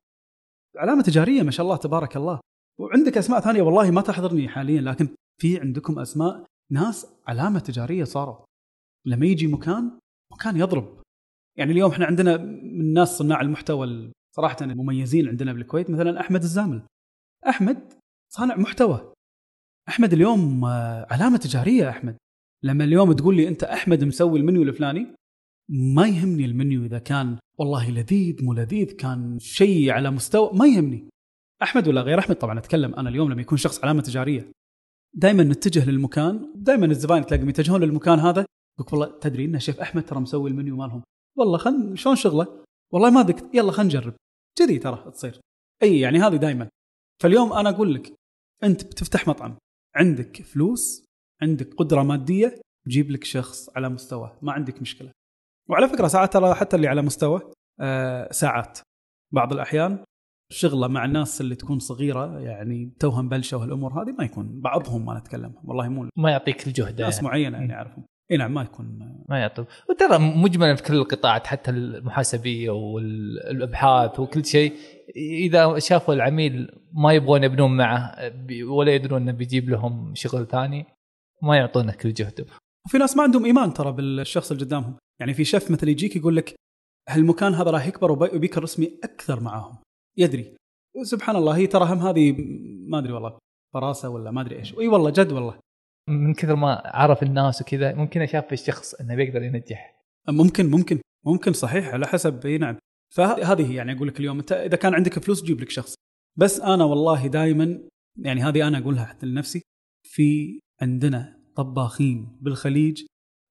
علامة 0.77 1.03
تجارية 1.03 1.43
ما 1.43 1.51
شاء 1.51 1.65
الله 1.67 1.77
تبارك 1.77 2.17
الله. 2.17 2.41
وعندك 2.81 3.19
أسماء 3.19 3.41
ثانية 3.41 3.63
والله 3.63 3.91
ما 3.91 4.01
تحضرني 4.01 4.49
حاليا 4.49 4.81
لكن 4.81 5.09
في 5.41 5.61
عندكم 5.61 5.99
أسماء 5.99 6.45
ناس 6.73 7.07
علامة 7.27 7.59
تجارية 7.59 8.05
صاروا. 8.05 8.45
لما 9.07 9.27
يجي 9.27 9.47
مكان 9.47 9.99
مكان 10.33 10.57
يضرب. 10.57 11.03
يعني 11.59 11.73
اليوم 11.73 11.91
إحنا 11.91 12.07
عندنا 12.07 12.37
من 12.63 12.93
ناس 12.93 13.09
صناع 13.19 13.41
المحتوى 13.41 13.87
ال- 13.87 14.13
صراحة 14.37 14.57
المميزين 14.61 15.29
عندنا 15.29 15.53
بالكويت 15.53 15.91
مثلا 15.91 16.21
أحمد 16.21 16.43
الزامل. 16.43 16.83
أحمد 17.49 17.93
صانع 18.33 18.57
محتوى. 18.57 19.13
أحمد 19.89 20.13
اليوم 20.13 20.65
آه، 20.65 21.07
علامة 21.11 21.37
تجارية 21.39 21.89
أحمد. 21.89 22.17
لما 22.63 22.85
اليوم 22.85 23.13
تقول 23.13 23.37
لي 23.37 23.49
أنت 23.49 23.65
أحمد 23.65 24.05
مسوي 24.05 24.39
المنيو 24.41 24.63
الفلاني 24.63 25.07
ما 25.69 26.07
يهمني 26.07 26.45
المنيو 26.45 26.85
إذا 26.85 26.99
كان 26.99 27.39
والله 27.61 27.91
لذيذ 27.91 28.45
مو 28.45 28.53
لذيذ 28.53 28.97
كان 28.97 29.39
شيء 29.39 29.91
على 29.91 30.11
مستوى 30.11 30.51
ما 30.53 30.67
يهمني. 30.67 31.09
أحمد 31.63 31.89
ولا 31.89 32.01
غير 32.01 32.19
أحمد 32.19 32.37
طبعا 32.37 32.59
أتكلم 32.59 32.95
أنا 32.95 33.09
اليوم 33.09 33.33
لما 33.33 33.41
يكون 33.41 33.59
شخص 33.59 33.85
علامة 33.85 34.03
تجارية. 34.03 34.53
دائما 35.15 35.43
نتجه 35.43 35.91
للمكان 35.91 36.53
دائما 36.55 36.87
الزباين 36.87 37.27
تلاقيهم 37.27 37.49
يتجهون 37.49 37.81
للمكان 37.85 38.19
هذا 38.19 38.47
يقول 38.81 39.01
والله 39.01 39.19
تدري 39.19 39.45
ان 39.45 39.59
شيف 39.59 39.81
أحمد 39.81 40.05
ترى 40.05 40.21
مسوي 40.21 40.51
المنيو 40.51 40.77
مالهم. 40.77 41.03
والله 41.39 41.59
خل 41.59 41.99
شلون 41.99 42.17
شغله؟ 42.17 42.65
والله 42.93 43.11
ما 43.11 43.23
ذقت 43.23 43.55
يلا 43.55 43.73
خلينا 43.73 43.89
نجرب. 43.95 44.15
كذي 44.59 44.79
ترى 44.79 45.11
تصير. 45.11 45.41
إي 45.83 46.01
يعني 46.01 46.19
هذه 46.19 46.37
دائما 46.37 46.69
فاليوم 47.23 47.53
أنا 47.53 47.71
أقول 47.71 47.95
لك 47.95 48.15
أنت 48.65 48.85
بتفتح 48.85 49.29
مطعم 49.29 49.57
عندك 49.97 50.43
فلوس 50.43 51.05
عندك 51.43 51.75
قدرة 51.75 52.03
مادية 52.03 52.61
جيب 52.89 53.11
لك 53.11 53.25
شخص 53.25 53.77
على 53.77 53.89
مستوى 53.89 54.39
ما 54.43 54.53
عندك 54.53 54.83
مشكلة. 54.83 55.13
وعلى 55.71 55.89
فكرة 55.89 56.07
ساعات 56.07 56.33
ترى 56.33 56.55
حتى 56.55 56.77
اللي 56.77 56.89
على 56.89 57.03
مستوى 57.03 57.41
آه 57.81 58.33
ساعات 58.33 58.79
بعض 59.35 59.53
الأحيان 59.53 60.05
شغلة 60.53 60.89
مع 60.89 61.05
الناس 61.05 61.41
اللي 61.41 61.55
تكون 61.55 61.79
صغيرة 61.79 62.39
يعني 62.41 62.93
توها 63.01 63.23
مبلشه 63.23 63.57
وهالامور 63.57 64.03
هذه 64.03 64.13
ما 64.19 64.25
يكون 64.25 64.61
بعضهم 64.61 65.07
ما 65.07 65.19
نتكلم 65.19 65.55
والله 65.65 65.89
مو 65.89 66.09
ما 66.17 66.31
يعطيك 66.31 66.67
الجهد. 66.67 67.03
ناس 67.03 67.17
يعني. 67.17 67.29
معينة 67.29 67.59
يعني 67.59 67.75
أعرفهم. 67.75 68.05
إي 68.31 68.37
نعم 68.37 68.55
ما 68.55 68.63
يكون 68.63 68.99
ما 69.29 69.39
يعطوك. 69.39 69.67
وترى 69.91 70.19
مجملا 70.19 70.75
في 70.75 70.83
كل 70.83 70.95
القطاعات 70.95 71.47
حتى 71.47 71.71
المحاسبية 71.71 72.71
والأبحاث 72.71 74.21
وكل 74.21 74.45
شيء 74.45 74.73
إذا 75.17 75.79
شافوا 75.79 76.15
العميل 76.15 76.81
ما 76.93 77.13
يبغون 77.13 77.45
يبنون 77.45 77.77
معه 77.77 78.33
ولا 78.65 78.95
يدرون 78.95 79.23
إنه 79.23 79.33
بيجيب 79.33 79.71
لهم 79.71 80.15
شغل 80.15 80.47
ثاني 80.47 80.87
ما 81.43 81.57
يعطونك 81.57 81.97
كل 81.97 82.13
جهدهم 82.13 82.47
وفي 82.87 82.99
ناس 82.99 83.17
ما 83.17 83.23
عندهم 83.23 83.45
إيمان 83.45 83.75
ترى 83.75 83.93
بالشخص 83.93 84.51
اللي 84.51 84.65
قدامهم. 84.65 84.97
يعني 85.21 85.35
في 85.35 85.45
شيف 85.45 85.71
مثل 85.71 85.89
يجيك 85.89 86.17
يقول 86.17 86.37
لك 86.37 86.55
هالمكان 87.09 87.55
هذا 87.55 87.71
راح 87.71 87.87
يكبر 87.87 88.13
وبي- 88.13 88.37
وبيكون 88.37 88.63
رسمي 88.63 88.99
أكثر 89.05 89.41
معاهم. 89.41 89.77
يدري. 90.17 90.57
سبحان 91.03 91.37
الله 91.37 91.57
هي 91.57 91.67
ترى 91.67 91.85
هم 91.85 91.99
هذه 91.99 92.35
ما 92.89 92.99
أدري 92.99 93.13
والله 93.13 93.39
فراسة 93.75 94.09
ولا 94.09 94.31
ما 94.31 94.41
أدري 94.41 94.59
إيش. 94.59 94.79
إي 94.79 94.89
والله 94.89 95.11
جد 95.11 95.33
والله. 95.33 95.59
من 96.09 96.35
كثر 96.35 96.57
ما 96.57 96.83
عرف 96.85 97.23
الناس 97.23 97.63
وكذا 97.63 97.95
ممكن 97.95 98.27
شاف 98.27 98.47
في 98.47 98.53
الشخص 98.53 98.95
إنه 98.95 99.15
بيقدر 99.15 99.43
ينجح. 99.43 100.01
ممكن 100.29 100.71
ممكن 100.71 101.01
ممكن 101.27 101.53
صحيح 101.53 101.89
على 101.89 102.07
حسب. 102.07 102.47
إي 102.47 102.59
نعم. 102.59 102.77
فهذه 103.15 103.71
هي 103.71 103.75
يعني 103.75 103.93
أقول 103.97 104.09
لك 104.09 104.21
اليوم 104.21 104.39
أنت 104.39 104.53
إذا 104.53 104.77
كان 104.77 104.95
عندك 104.95 105.19
فلوس 105.19 105.43
جيب 105.45 105.61
لك 105.61 105.71
شخص. 105.71 105.95
بس 106.39 106.61
أنا 106.61 106.85
والله 106.85 107.27
دائما 107.27 107.81
يعني 108.19 108.41
هذه 108.43 108.69
أنا 108.69 108.79
أقولها 108.79 109.05
حتى 109.05 109.27
لنفسي 109.27 109.63
في 110.03 110.61
عندنا 110.83 111.41
طباخين 111.57 112.39
بالخليج 112.41 113.05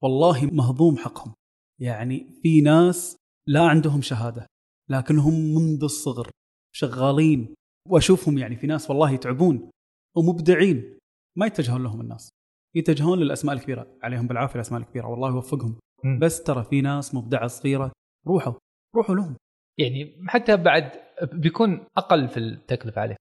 والله 0.04 0.46
مهضوم 0.46 0.98
حقهم. 0.98 1.34
يعني 1.82 2.28
في 2.42 2.62
ناس 2.62 3.18
لا 3.48 3.62
عندهم 3.62 4.02
شهادة 4.02 4.46
لكنهم 4.89 5.34
منذ 5.34 5.84
الصغر 5.84 6.30
شغالين. 6.76 7.56
وأشوفهم 7.88 8.38
يعني 8.38 8.56
في 8.56 8.68
ناس 8.68 8.89
والله 8.89 9.12
يتعبون 9.12 9.70
ومبدعين. 10.18 10.98
ما 11.38 11.46
يتجهون 11.46 11.84
لهم 11.84 12.02
الناس. 12.02 12.30
يتجهون 12.76 13.20
للأسماء 13.20 13.56
الكبيرة. 13.56 13.88
عليهم 14.04 14.28
بالعافية 14.28 14.56
الأسماء 14.56 14.82
الكبيرة 14.82 15.08
والله 15.08 15.30
يوفقهم. 15.30 15.80
مم. 16.04 16.20
بس 16.20 16.44
ترى 16.44 16.63
في 16.63 16.82
ناس 16.82 17.15
مبدعة 17.15 17.48
صغيرة 17.48 17.92
روحوا 18.28 18.54
روحوا 18.96 19.15
لهم. 19.15 19.36
يعني 19.80 20.18
حتى 20.28 20.58
بعد 20.58 20.92
بيكون 21.34 21.86
أقل 21.98 22.28
في 22.28 22.38
التكلفة 22.38 23.02
عليه 23.02 23.15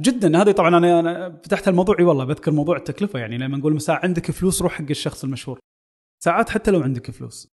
جدا. 0.00 0.42
هذه 0.42 0.50
طبعا 0.50 0.76
أنا 0.76 1.00
أنا 1.00 1.40
فتحت 1.44 1.68
الموضوع. 1.68 1.98
إي 1.98 2.04
والله 2.04 2.24
بذكر 2.24 2.52
موضوع 2.52 2.76
التكلفة. 2.76 3.18
يعني 3.18 3.38
لما 3.38 3.56
نقول 3.56 3.74
مساء 3.74 4.06
عندك 4.06 4.30
فلوس 4.30 4.62
روح 4.62 4.72
حق 4.72 4.90
الشخص 4.90 5.24
المشهور. 5.24 5.58
ساعات 6.24 6.50
حتى 6.50 6.70
لو 6.70 6.80
عندك 6.80 7.10
فلوس. 7.10 7.48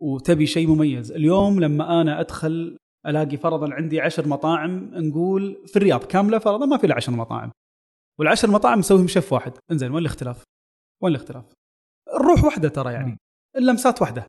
وتبي 0.00 0.46
شيء 0.46 0.68
مميز. 0.68 1.12
اليوم 1.12 1.60
لما 1.60 2.00
أنا 2.00 2.20
أدخل 2.20 2.76
ألاقي 3.06 3.36
فرضا 3.36 3.74
عندي 3.74 4.00
عشر 4.00 4.28
مطاعم 4.28 4.90
نقول 4.94 5.62
في 5.66 5.76
الرياض 5.76 6.04
كاملة 6.04 6.38
فرضا 6.38 6.66
ما 6.66 6.76
في 6.76 6.86
إلا 6.86 6.94
عشر 6.94 7.12
مطاعم. 7.12 7.50
والعشر 8.18 8.50
مطاعم 8.50 8.78
مسويهم 8.78 9.06
شيف 9.06 9.32
واحد. 9.32 9.52
إنزين 9.72 9.90
وين 9.90 9.98
الاختلاف؟ 9.98 10.42
وين 11.02 11.14
الاختلاف؟ 11.14 11.44
الروح 12.14 12.44
واحدة 12.44 12.68
ترى 12.68 12.92
يعني. 12.92 13.16
اللمسات 13.56 14.00
واحدة. 14.00 14.26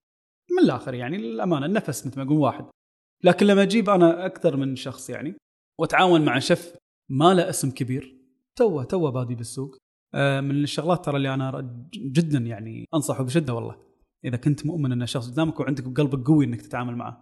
من 0.51 0.63
الآخر 0.63 0.93
يعني 0.93 1.15
الأمانة 1.15 1.65
النفس 1.65 2.07
مثل 2.07 2.17
ما 2.17 2.23
يقول 2.23 2.37
واحد. 2.37 2.65
لكن 3.23 3.45
لما 3.45 3.61
أجيب 3.61 3.89
أنا 3.89 4.25
أكثر 4.25 4.57
من 4.57 4.75
شخص 4.75 5.09
يعني 5.09 5.35
وأتعاون 5.79 6.25
مع 6.25 6.39
شيف 6.39 6.75
ما 7.09 7.33
له 7.33 7.49
اسم 7.49 7.71
كبير 7.71 8.17
توه 8.55 8.83
توه 8.83 9.11
بادي 9.11 9.35
بالسوق. 9.35 9.77
آه، 10.13 10.41
من 10.41 10.63
الشغلات 10.63 11.05
ترى 11.05 11.17
اللي 11.17 11.33
أنا 11.33 11.77
جدا 11.93 12.37
يعني 12.37 12.85
أنصحه 12.93 13.23
بشدة 13.23 13.53
والله. 13.53 13.90
إذا 14.25 14.37
كنت 14.37 14.65
مؤمن 14.65 14.91
أن 14.91 15.01
الشخص 15.01 15.31
قدامك 15.31 15.59
وعندك 15.59 15.99
قلبك 15.99 16.27
قوي 16.27 16.45
إنك 16.45 16.61
تتعامل 16.61 16.95
معه. 16.95 17.21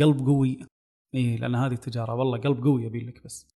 قلب 0.00 0.26
قوي. 0.26 0.58
اي 1.14 1.36
لأن 1.36 1.54
هذه 1.54 1.72
التجارة. 1.72 2.14
والله 2.14 2.38
قلب 2.38 2.64
قوي 2.64 2.84
يبي 2.84 3.00
لك 3.00 3.24
بس. 3.24 3.48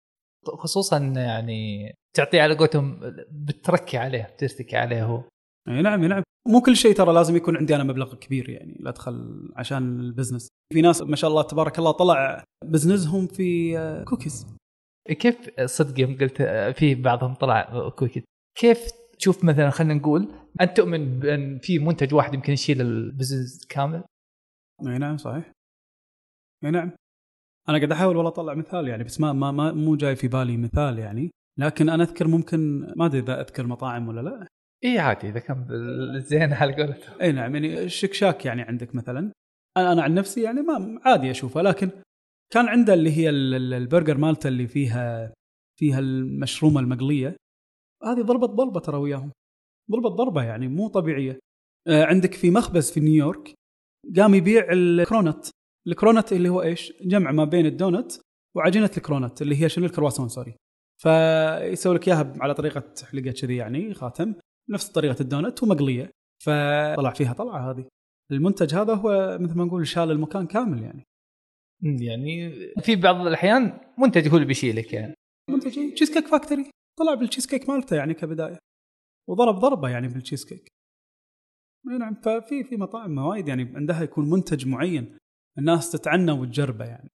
خصوصا 0.46 0.98
يعني 0.98 1.92
تعطيه 2.16 2.42
على 2.42 2.54
قولتهم 2.56 3.00
بتركي 3.30 3.98
عليه 3.98 4.22
بترتكي 4.22 4.76
عليه 4.76 5.04
هو. 5.04 5.22
اي 5.68 5.82
نعم 5.82 6.04
نعم. 6.04 6.22
مو 6.48 6.60
كل 6.60 6.76
شيء 6.76 6.94
ترى 6.94 7.12
لازم 7.12 7.36
يكون 7.36 7.56
عندي 7.56 7.76
أنا 7.76 7.84
مبلغ 7.84 8.14
كبير 8.14 8.48
يعني. 8.50 8.76
لا 8.80 8.90
ادخل 8.90 9.48
عشان 9.56 10.00
ال 10.00 10.05
business. 10.05 10.48
في 10.72 10.80
ناس 10.80 11.02
ما 11.02 11.16
شاء 11.16 11.30
الله 11.30 11.42
تبارك 11.42 11.78
الله 11.78 11.90
طلع 11.90 12.44
business 12.64 13.14
هم 13.14 13.26
في 13.26 13.78
آه، 13.78 14.04
كوكيز. 14.04 14.46
كيف 15.08 15.60
صدق 15.64 16.00
يوم 16.00 16.18
قلت 16.18 16.42
في 16.76 16.94
بعضهم 16.94 17.34
طلع 17.34 17.88
كوكيز. 17.88 18.22
كيف 18.58 18.88
تشوف 19.18 19.44
مثلا 19.44 19.70
خلينا 19.70 19.94
نقول 19.94 20.28
أنت 20.60 20.76
تؤمن 20.76 21.18
بأن 21.18 21.58
في 21.58 21.78
منتج 21.78 22.14
واحد 22.14 22.34
يمكن 22.34 22.52
يشيل 22.52 22.80
ال 22.80 22.90
business 22.90 23.66
كامل؟ 23.66 24.04
إي 24.86 24.98
نعم 24.98 25.16
صحيح. 25.16 25.52
إي 26.64 26.70
نعم. 26.70 26.90
أنا 27.68 27.78
قاعد 27.78 27.92
أحاول 27.92 28.16
والله 28.16 28.30
أطلع 28.30 28.54
مثال 28.54 28.88
يعني 28.88 29.04
بس 29.04 29.20
ما 29.20 29.32
ما, 29.32 29.50
ما 29.50 29.72
مو 29.72 29.96
جاي 29.96 30.16
في 30.16 30.28
بالي 30.28 30.56
مثال 30.56 30.98
يعني. 30.98 31.30
لكن 31.58 31.88
أنا 31.88 32.02
أذكر 32.02 32.28
ممكن 32.28 32.80
ما 32.96 33.06
أدري 33.06 33.20
إذا 33.20 33.40
أذكر 33.40 33.66
مطاعم 33.66 34.08
ولا 34.08 34.20
لا. 34.20 34.46
إي 34.84 34.98
عادي 34.98 35.28
إذا 35.28 35.40
كان 35.40 35.66
زين 36.20 36.52
على 36.52 36.74
قولتهم. 36.74 37.20
إي 37.20 37.32
نعم 37.32 37.54
يعني 37.54 37.84
الشيك 37.84 38.22
شاك 38.22 38.44
يعني 38.44 38.62
عندك 38.62 38.94
مثلا. 38.94 39.32
أنا 39.76 39.92
أنا 39.92 40.02
عن 40.02 40.14
نفسي 40.14 40.42
يعني 40.42 40.62
ما 40.62 41.00
عادي 41.04 41.30
أشوفه 41.30 41.62
لكن 41.62 41.90
كان 42.52 42.68
عنده 42.68 42.94
اللي 42.94 43.16
هي 43.16 43.30
البرجر 43.30 44.18
مالته 44.18 44.48
اللي 44.48 44.66
فيها 44.66 45.32
فيها 45.78 45.98
المشرومة 45.98 46.80
المقلية. 46.80 47.36
هذه 48.04 48.22
ضربت 48.22 48.50
ضربة 48.50 48.80
ترى 48.80 48.96
وياهم. 48.96 49.32
ضربت 49.90 50.12
ضربة 50.12 50.42
يعني 50.42 50.68
مو 50.68 50.88
طبيعية. 50.88 51.38
آه، 51.88 52.04
عندك 52.04 52.34
في 52.34 52.50
مخبز 52.50 52.90
في 52.90 53.00
نيويورك 53.00 53.54
قام 54.16 54.34
يبيع 54.34 54.72
ال 54.72 54.81
cronut. 54.81 55.46
ال 55.86 55.93
cronut 55.93 56.32
اللي 56.32 56.48
هو 56.48 56.62
إيش؟ 56.62 56.92
جمع 57.02 57.32
ما 57.32 57.44
بين 57.44 57.66
الدونت 57.66 58.12
وعجينة 58.56 58.90
ال 58.96 59.03
cronut 59.03 59.42
اللي 59.42 59.62
هي 59.62 59.68
شنو؟ 59.68 59.86
الكرواسون 59.86 60.28
sorry. 60.28 60.54
فيسوي 61.02 61.94
لك 61.94 62.08
إياها 62.08 62.34
على 62.40 62.54
طريقة 62.54 62.94
حلقة 63.10 63.30
كذي 63.30 63.56
يعني 63.56 63.94
خاتم. 63.94 64.34
نفس 64.70 64.88
طريقة 64.88 65.16
الدونت 65.20 65.62
ومقلية. 65.62 66.10
فطلع 66.42 67.10
فيها 67.10 67.32
طلعة 67.32 67.70
هذه. 67.70 67.84
المنتج 68.32 68.74
هذا 68.74 68.94
هو 68.94 69.38
مثل 69.40 69.58
ما 69.58 69.64
نقول 69.64 69.86
شال 69.86 70.10
المكان 70.10 70.46
كامل 70.46 70.82
يعني. 70.82 71.04
يعني 71.82 72.52
في 72.80 72.96
بعض 72.96 73.26
الأحيان 73.26 73.80
منتج 73.98 74.28
هو 74.28 74.34
اللي 74.34 74.46
بيشيلك 74.46 74.92
يعني. 74.92 75.14
منتج 75.50 75.94
Cheesecake 75.94 76.26
Factory 76.26 76.70
طلع 76.98 77.14
بالتشيز 77.14 77.46
كيك 77.46 77.68
مالته 77.68 77.96
يعني 77.96 78.14
كبداية 78.14 78.58
وضرب 79.28 79.54
ضربة 79.54 79.88
يعني 79.88 80.08
بالتشيز 80.08 80.44
كيك 80.44 80.68
إي 81.90 81.98
نعم 81.98 82.14
ففي 82.14 82.64
في 82.64 82.76
مطاعم 82.76 83.18
وايد 83.18 83.48
يعني 83.48 83.76
عندها 83.76 84.02
يكون 84.02 84.30
منتج 84.30 84.66
معين 84.66 85.18
الناس 85.58 85.92
تتعنى 85.92 86.32
وتجربه 86.32 86.84
يعني. 86.84 87.10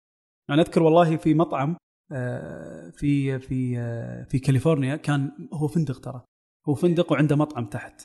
أنا 0.49 0.61
أذكر 0.61 0.83
والله 0.83 1.17
في 1.17 1.33
مطعم 1.33 1.77
آه، 2.11 2.89
في 2.89 3.39
في 3.39 3.79
آه، 3.79 4.23
في 4.23 4.39
كاليفورنيا 4.39 4.95
كان 4.95 5.49
هو 5.53 5.67
فندق 5.67 5.99
ترى 5.99 6.23
هو 6.69 6.75
فندق 6.75 7.11
وعنده 7.11 7.35
مطعم 7.35 7.65
تحت. 7.65 8.03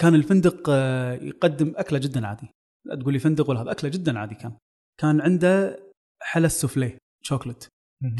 كان 0.00 0.14
الفندق 0.14 0.70
آه، 0.70 1.12
يقدم 1.12 1.72
أكلة 1.76 1.98
جدا 1.98 2.26
عادي. 2.26 2.48
لا 2.86 2.96
تقول 2.96 3.12
لي 3.12 3.18
فندق 3.18 3.50
ولا 3.50 3.62
هذا 3.62 3.70
أكلة 3.70 3.90
جدا 3.90 4.18
عادي 4.18 4.34
كان. 4.34 4.56
كان 5.00 5.20
عنده 5.20 5.80
حلا 6.22 6.46
السوفليه 6.46 6.98
شوكليت. 7.22 7.64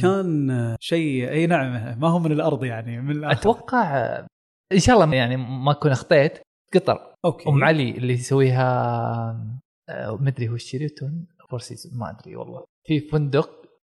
كان 0.03 0.77
شيء 0.81 1.31
أي 1.31 1.47
نعم 1.47 1.99
ما 2.01 2.09
هو 2.09 2.19
من 2.19 2.33
الأرض 2.33 2.65
يعني 2.65 3.01
من 3.01 3.11
الآخر. 3.11 3.41
أتوقع 3.41 4.07
إن 4.73 4.79
شاء 4.79 5.05
الله 5.05 5.15
يعني 5.17 5.37
ما 5.37 5.73
أكون 5.73 5.91
أخطيت 5.91 6.39
قطر. 6.75 7.15
okay. 7.25 7.49
أم 7.49 7.65
علي 7.65 7.91
اللي 7.91 8.13
يسويها 8.13 9.61
مدري 9.99 10.49
هو 10.49 10.57
شيريتون 10.57 11.27
Four 11.51 11.59
Season 11.59 11.99
ما 11.99 12.11
أدري 12.11 12.37
والله. 12.37 12.65
في 12.87 13.01
فندق 13.01 13.51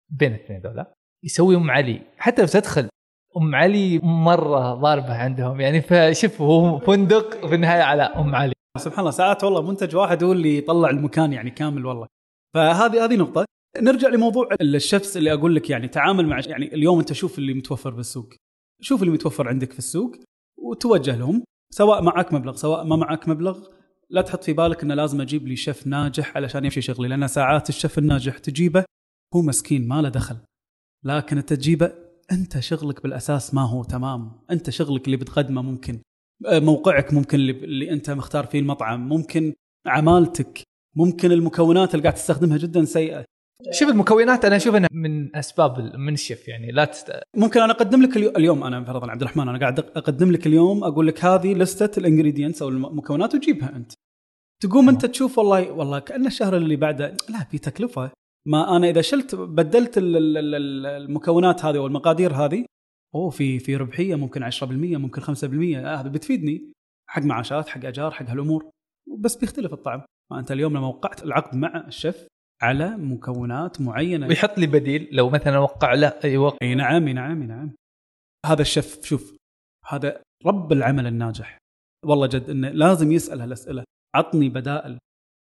بين 0.09 0.33
الاثنين 0.33 0.61
ذولا 0.61 0.93
يسوي 1.25 1.55
أم 1.55 1.71
علي. 1.71 2.01
حتى 2.17 2.41
لو 2.41 2.47
تدخل 2.47 2.89
أم 3.37 3.55
علي 3.55 3.99
مرة 4.03 4.73
ضاربة 4.73 5.17
عندهم 5.17 5.61
يعني 5.61 5.81
فشوف 5.81 6.41
هو 6.41 6.79
فندق 6.79 7.47
في 7.47 7.55
النهاية 7.55 7.83
على 7.83 8.03
أم 8.03 8.35
علي. 8.35 8.53
سبحان 8.77 8.99
الله 8.99 9.11
ساعات 9.11 9.43
والله 9.43 9.61
منتج 9.61 9.95
واحد 9.95 10.23
هو 10.23 10.31
اللي 10.31 10.57
يطلع 10.57 10.89
المكان 10.89 11.33
يعني 11.33 11.49
كامل 11.49 11.85
والله. 11.85 12.07
فهذه 12.55 13.05
هذه 13.05 13.15
نقطة. 13.15 13.45
نرجع 13.81 14.07
لموضوع 14.07 14.49
الشفس 14.61 15.17
اللي 15.17 15.33
أقول 15.33 15.55
لك 15.55 15.69
يعني 15.69 15.87
تعامل 15.87 16.27
مع 16.27 16.39
يعني 16.47 16.73
اليوم 16.73 16.99
أنت 16.99 17.13
شوف 17.13 17.37
اللي 17.37 17.53
متوفر 17.53 17.89
بالسوق 17.89 18.33
شوف 18.81 19.01
اللي 19.01 19.13
متوفر 19.13 19.47
عندك 19.47 19.71
في 19.71 19.79
السوق 19.79 20.15
وتوجه 20.57 21.17
لهم 21.17 21.43
سواء 21.73 22.01
معك 22.01 22.33
مبلغ 22.33 22.55
سواء 22.55 22.83
ما 22.83 22.95
معك 22.95 23.29
مبلغ. 23.29 23.67
لا 24.09 24.21
تحط 24.21 24.43
في 24.43 24.53
بالك 24.53 24.83
إنه 24.83 24.95
لازم 24.95 25.21
أجيب 25.21 25.47
لي 25.47 25.55
شيف 25.55 25.87
ناجح 25.87 26.37
علشان 26.37 26.65
يمشي 26.65 26.81
شغلي 26.81 27.07
لأن 27.07 27.27
ساعات 27.27 27.69
الشيف 27.69 27.97
الناجح 27.97 28.37
تجيبه 28.37 28.85
هو 29.35 29.41
مسكين 29.41 29.87
ما 29.87 30.01
له 30.01 30.09
دخل. 30.09 30.37
لكن 31.03 31.37
أنت 31.37 31.53
تجيبه 31.53 31.93
أنت 32.31 32.59
شغلك 32.59 33.03
بالأساس 33.03 33.53
ما 33.53 33.61
هو 33.61 33.83
تمام. 33.83 34.31
أنت 34.51 34.69
شغلك 34.69 35.05
اللي 35.05 35.17
بتقدمه 35.17 35.61
ممكن. 35.61 36.01
آه، 36.45 36.59
موقعك 36.59 37.13
ممكن 37.13 37.37
اللي, 37.37 37.51
اللي 37.51 37.91
أنت 37.91 38.09
مختار 38.09 38.45
فيه 38.45 38.59
المطعم 38.59 39.09
ممكن 39.09 39.53
عمالتك 39.87 40.63
ممكن 40.95 41.31
المكونات 41.31 41.95
اللي 41.95 42.03
قاعد 42.03 42.13
تستخدمها 42.15 42.57
جدا 42.57 42.85
سيئة. 42.85 43.25
شوف 43.71 43.89
المكونات 43.89 44.45
أنا 44.45 44.55
أشوف 44.55 44.75
إنها 44.75 44.89
من 44.91 45.35
أسباب 45.35 45.95
من 45.95 46.13
الشيف 46.13 46.47
يعني 46.47 46.71
لا 46.71 46.85
تست... 46.85 47.11
ممكن 47.35 47.61
أنا 47.61 47.73
أقدم 47.73 48.01
لك 48.01 48.17
اليوم 48.17 48.63
أنا 48.63 48.83
فرضا 48.83 49.11
عبد 49.11 49.21
الرحمن 49.21 49.47
أنا 49.47 49.59
قاعد 49.59 49.79
أقدم 49.79 50.31
لك 50.31 50.47
اليوم 50.47 50.83
أقول 50.83 51.07
لك 51.07 51.25
هذه 51.25 51.53
لستة 51.53 51.99
الانجريدينتس 51.99 52.61
أو 52.61 52.69
المكونات 52.69 53.35
وجيبها 53.35 53.75
أنت. 53.75 53.91
تقوم 54.63 54.89
أنت 54.89 55.05
تشوف 55.05 55.37
والله 55.37 55.71
والله 55.71 55.99
كأن 55.99 56.27
الشهر 56.27 56.57
اللي 56.57 56.75
بعده 56.75 57.17
لا 57.29 57.43
في 57.51 57.57
تكلفة. 57.57 58.11
ما 58.47 58.77
أنا 58.77 58.89
إذا 58.89 59.01
شلت 59.01 59.35
بدلت 59.35 59.93
المكونات 59.97 61.65
هذه 61.65 61.79
والمقادير 61.79 62.33
هذه 62.33 62.65
أوه 63.15 63.29
في 63.29 63.59
في 63.59 63.75
ربحية 63.75 64.15
ممكن 64.15 64.51
10% 64.51 64.63
ممكن 64.63 65.21
5% 65.21 65.25
هذا 65.33 65.89
آه 65.89 66.01
بتفيدني. 66.01 66.71
حق 67.09 67.21
معاشات 67.21 67.67
حق 67.67 67.85
أجار 67.85 68.11
حق 68.11 68.29
هالأمور. 68.29 68.69
بس 69.19 69.35
بيختلف 69.35 69.73
الطعم. 69.73 70.01
ما 70.31 70.39
أنت 70.39 70.51
اليوم 70.51 70.77
لما 70.77 70.87
وقعت 70.87 71.23
العقد 71.23 71.55
مع 71.55 71.87
الشيف 71.87 72.26
على 72.61 72.97
مكونات 72.97 73.81
معينة. 73.81 74.27
ويحط 74.27 74.57
لي 74.57 74.67
بديل 74.67 75.09
لو 75.11 75.29
مثلا 75.29 75.59
وقع 75.59 75.93
له 75.93 76.19
أي 76.23 76.37
وقت 76.37 76.57
أي 76.61 76.75
نعم 76.75 77.07
أي 77.07 77.13
نعم 77.13 77.41
أي 77.41 77.47
نعم. 77.47 77.71
هذا 78.45 78.61
الشيف 78.61 79.05
شوف 79.05 79.35
هذا 79.85 80.21
رب 80.45 80.71
العمل 80.71 81.07
الناجح. 81.07 81.57
والله 82.05 82.27
جد 82.27 82.49
إنه 82.49 82.69
لازم 82.69 83.11
يسال 83.11 83.41
هالاسئله 83.41 83.83
عطني 84.15 84.49
بدائل. 84.49 84.97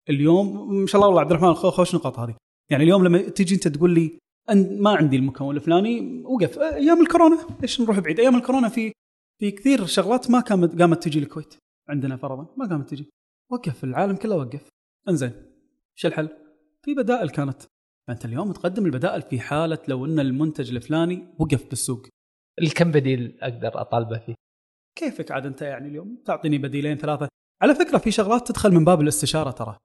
اليوم 0.08 0.74
ما 0.80 0.86
شاء 0.86 0.96
الله 0.96 1.06
والله 1.06 1.20
عبد 1.20 1.30
الرحمن 1.30 1.54
خوش 1.54 1.94
نقاط 1.94 2.18
هذه. 2.18 2.36
يعني 2.70 2.84
اليوم 2.84 3.04
لما 3.04 3.18
تيجي 3.18 3.54
أنت 3.54 3.68
تقول 3.68 3.94
لي 3.94 4.18
أن 4.50 4.82
ما 4.82 4.96
عندي 4.96 5.16
المكون 5.16 5.56
الفلاني 5.56 6.22
وقف. 6.24 6.58
أيام 6.58 7.00
الكورونا 7.00 7.46
ليش 7.60 7.80
نروح 7.80 7.98
بعيد؟ 7.98 8.20
أيام 8.20 8.36
الكورونا 8.36 8.68
في 8.68 8.92
في 9.40 9.50
كثير 9.50 9.86
شغلات 9.86 10.30
ما 10.30 10.40
كانت 10.40 10.80
قامت 10.80 11.02
تجي 11.02 11.18
الكويت. 11.18 11.54
عندنا 11.88 12.16
فرضا 12.16 12.54
ما 12.56 12.68
قامت 12.68 12.90
تجي. 12.90 13.10
وقف 13.52 13.84
العالم 13.84 14.16
كله 14.16 14.36
وقف. 14.36 14.68
انزين 15.08 15.32
إيش 15.96 16.06
الحل؟ 16.06 16.28
في 16.84 16.94
بدائل 16.94 17.30
كانت. 17.30 17.62
فانت 18.08 18.24
اليوم 18.24 18.52
تقدم 18.52 18.86
البدائل 18.86 19.22
في 19.22 19.40
حالة 19.40 19.78
لو 19.88 20.04
إن 20.04 20.20
المنتج 20.20 20.70
الفلاني 20.70 21.26
وقف 21.38 21.68
بالسوق 21.68 22.06
الكم 22.62 22.90
بديل 22.90 23.38
أقدر 23.42 23.80
أطالبه 23.80 24.18
فيه؟ 24.18 24.34
كيفك 24.98 25.30
عاد 25.30 25.46
أنت 25.46 25.62
يعني 25.62 25.88
اليوم؟ 25.88 26.22
تعطيني 26.26 26.58
بديلين 26.58 26.96
ثلاثة. 26.96 27.28
على 27.62 27.74
فكرة 27.74 27.98
في 27.98 28.10
شغلات 28.10 28.48
تدخل 28.48 28.72
من 28.72 28.84
باب 28.84 29.00
الاستشارة 29.00 29.50
ترى. 29.50 29.76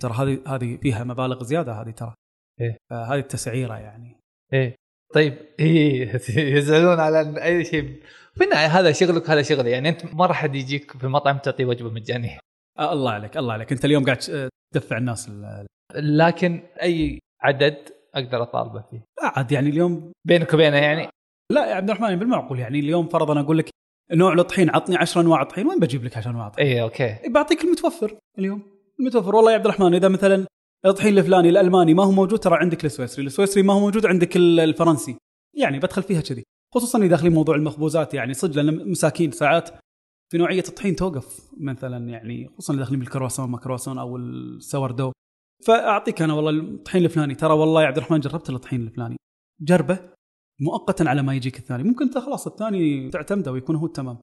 ترى 0.00 0.12
هذه 0.12 0.42
هذه 0.46 0.76
فيها 0.76 1.04
مبالغ 1.04 1.42
زيادة 1.42 1.72
هذه 1.72 1.90
ترى. 1.90 2.14
إيه. 2.60 2.76
هذه 2.92 3.18
التسعيرة 3.18 3.74
يعني. 3.78 4.20
إيه. 4.52 4.74
طيب 5.14 5.38
إيه 5.60 6.12
يزعلون 6.56 7.00
على 7.00 7.44
أي 7.44 7.64
شيء. 7.64 8.02
في 8.34 8.44
النهاية 8.44 8.66
هذا 8.66 8.92
شغلك 8.92 9.30
هذا 9.30 9.42
شغلي. 9.42 9.70
يعني 9.70 9.88
أنت 9.88 10.14
ما 10.14 10.26
راح 10.26 10.44
يجيك 10.44 10.92
في 10.92 11.04
المطعم 11.04 11.38
تعطي 11.38 11.64
وجبة 11.64 11.90
مجانية. 11.90 12.38
آه 12.78 12.92
الله 12.92 13.10
عليك 13.10 13.36
الله 13.36 13.52
عليك. 13.52 13.72
أنت 13.72 13.84
اليوم 13.84 14.04
قاعد 14.04 14.50
تدفع 14.74 14.98
الناس 14.98 15.30
لكن 15.94 16.62
أي 16.82 17.18
عدد 17.40 17.76
أقدر 18.14 18.42
أطالبه 18.42 18.84
فيه. 18.90 19.04
لا 19.22 19.32
عاد 19.38 19.52
يعني 19.52 19.70
اليوم 19.70 20.12
بينك 20.24 20.54
وبينه 20.54 20.76
يعني؟ 20.76 21.08
لا 21.52 21.66
يا 21.66 21.74
عبد 21.74 21.90
الرحمن 21.90 22.16
بالمعقول 22.16 22.58
يعني 22.58 22.78
اليوم 22.78 23.08
فرضا 23.08 23.40
أقول 23.40 23.58
لك 23.58 23.70
نوع 24.12 24.32
الطحين 24.32 24.70
عطني 24.70 24.96
10 24.96 25.20
أنواع 25.20 25.42
طحين 25.42 25.66
وين 25.66 25.78
بجيب 25.78 26.04
لك 26.04 26.16
10 26.16 26.30
أنواع 26.30 26.48
طحين؟ 26.48 26.66
اي 26.66 26.82
okay. 26.82 27.04
إيه، 27.04 27.32
بعطيك 27.32 27.64
المتوفر 27.64 28.16
اليوم. 28.38 28.62
المتوفر. 29.00 29.36
والله 29.36 29.50
يا 29.50 29.56
عبد 29.56 29.66
الرحمن 29.66 29.94
إذا 29.94 30.08
مثلا 30.08 30.46
الطحين 30.86 31.18
الفلاني 31.18 31.48
الألماني 31.48 31.94
ما 31.94 32.04
هو 32.04 32.10
موجود 32.10 32.38
ترى 32.38 32.56
عندك 32.56 32.84
السويسري، 32.84 33.26
السويسري 33.26 33.62
ما 33.62 33.72
هو 33.72 33.80
موجود 33.80 34.06
عندك 34.06 34.36
الفرنسي. 34.36 35.16
يعني 35.56 35.78
بدخل 35.78 36.02
فيها 36.02 36.20
كذي. 36.20 36.44
خصوصا 36.74 36.98
إذا 36.98 37.06
داخلين 37.06 37.32
موضوع 37.32 37.54
المخبوزات 37.54 38.14
يعني 38.14 38.34
صدق 38.34 38.56
لأن 38.56 38.90
مساكين 38.90 39.30
ساعات 39.30 39.70
في 40.32 40.38
نوعية 40.38 40.64
الطحين 40.68 40.96
توقف 40.96 41.50
مثلا 41.60 42.08
يعني 42.08 42.48
خصوصا 42.48 42.72
اللي 42.72 42.84
داخلين 42.84 43.00
بالكرواسون 43.00 43.50
ما 43.50 43.58
كرواسون 43.58 43.98
أو 43.98 44.16
ال 44.16 44.90
sourdough 44.90 45.12
فأعطيك 45.66 46.22
أنا 46.22 46.34
والله 46.34 46.50
الطحين 46.50 47.04
الفلاني. 47.04 47.34
ترى 47.34 47.52
والله 47.52 47.82
يا 47.82 47.86
عبد 47.86 47.96
الرحمن 47.96 48.20
جربت 48.20 48.50
الطحين 48.50 48.80
الفلاني. 48.80 49.16
جربه 49.60 49.98
مؤقتا 50.60 51.04
على 51.04 51.22
ما 51.22 51.34
يجيك 51.34 51.58
الثاني. 51.58 51.82
ممكن 51.82 52.04
انت 52.04 52.18
خلاص 52.18 52.46
الثاني 52.46 53.10
تعتمده 53.10 53.52
ويكون 53.52 53.76
هو 53.76 53.86
التمام. 53.86 54.18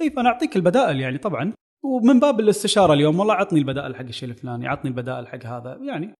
اي 0.00 0.10
فأنا 0.10 0.28
أعطيك 0.28 0.56
البدائل 0.56 1.00
يعني 1.00 1.18
طبعا. 1.18 1.52
ومن 1.84 2.20
باب 2.20 2.40
الاستشارة 2.40 2.92
اليوم 2.92 3.18
والله 3.18 3.34
عطني 3.34 3.58
البدائل 3.58 3.96
حق 3.96 4.02
الشيء 4.02 4.28
الفلاني 4.28 4.68
عطني 4.68 4.90
البدائل 4.90 5.26
حق 5.26 5.46
هذا 5.46 5.76
يعني. 5.76 6.14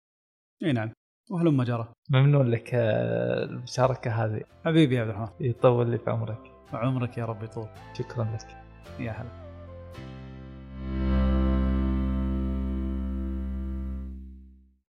إي 0.64 0.72
نعم. 0.72 0.92
وهلم 1.30 1.62
جرى. 1.62 1.92
ممنون 2.10 2.50
لك 2.50 2.70
آه، 2.74 3.44
المشاركة 3.44 4.10
هذه. 4.10 4.42
حبيبي 4.64 4.94
يا 4.94 5.00
عبد 5.00 5.10
الرحمن. 5.10 5.28
يطول 5.40 5.90
لي 5.90 5.98
في 5.98 6.10
عمرك. 6.10 6.52
عمرك 6.72 7.18
يا 7.18 7.24
رب 7.24 7.42
يطول. 7.42 7.66
شكرا 7.98 8.24
لك. 8.24 8.56
يا 9.00 9.12
هلا. 9.12 9.42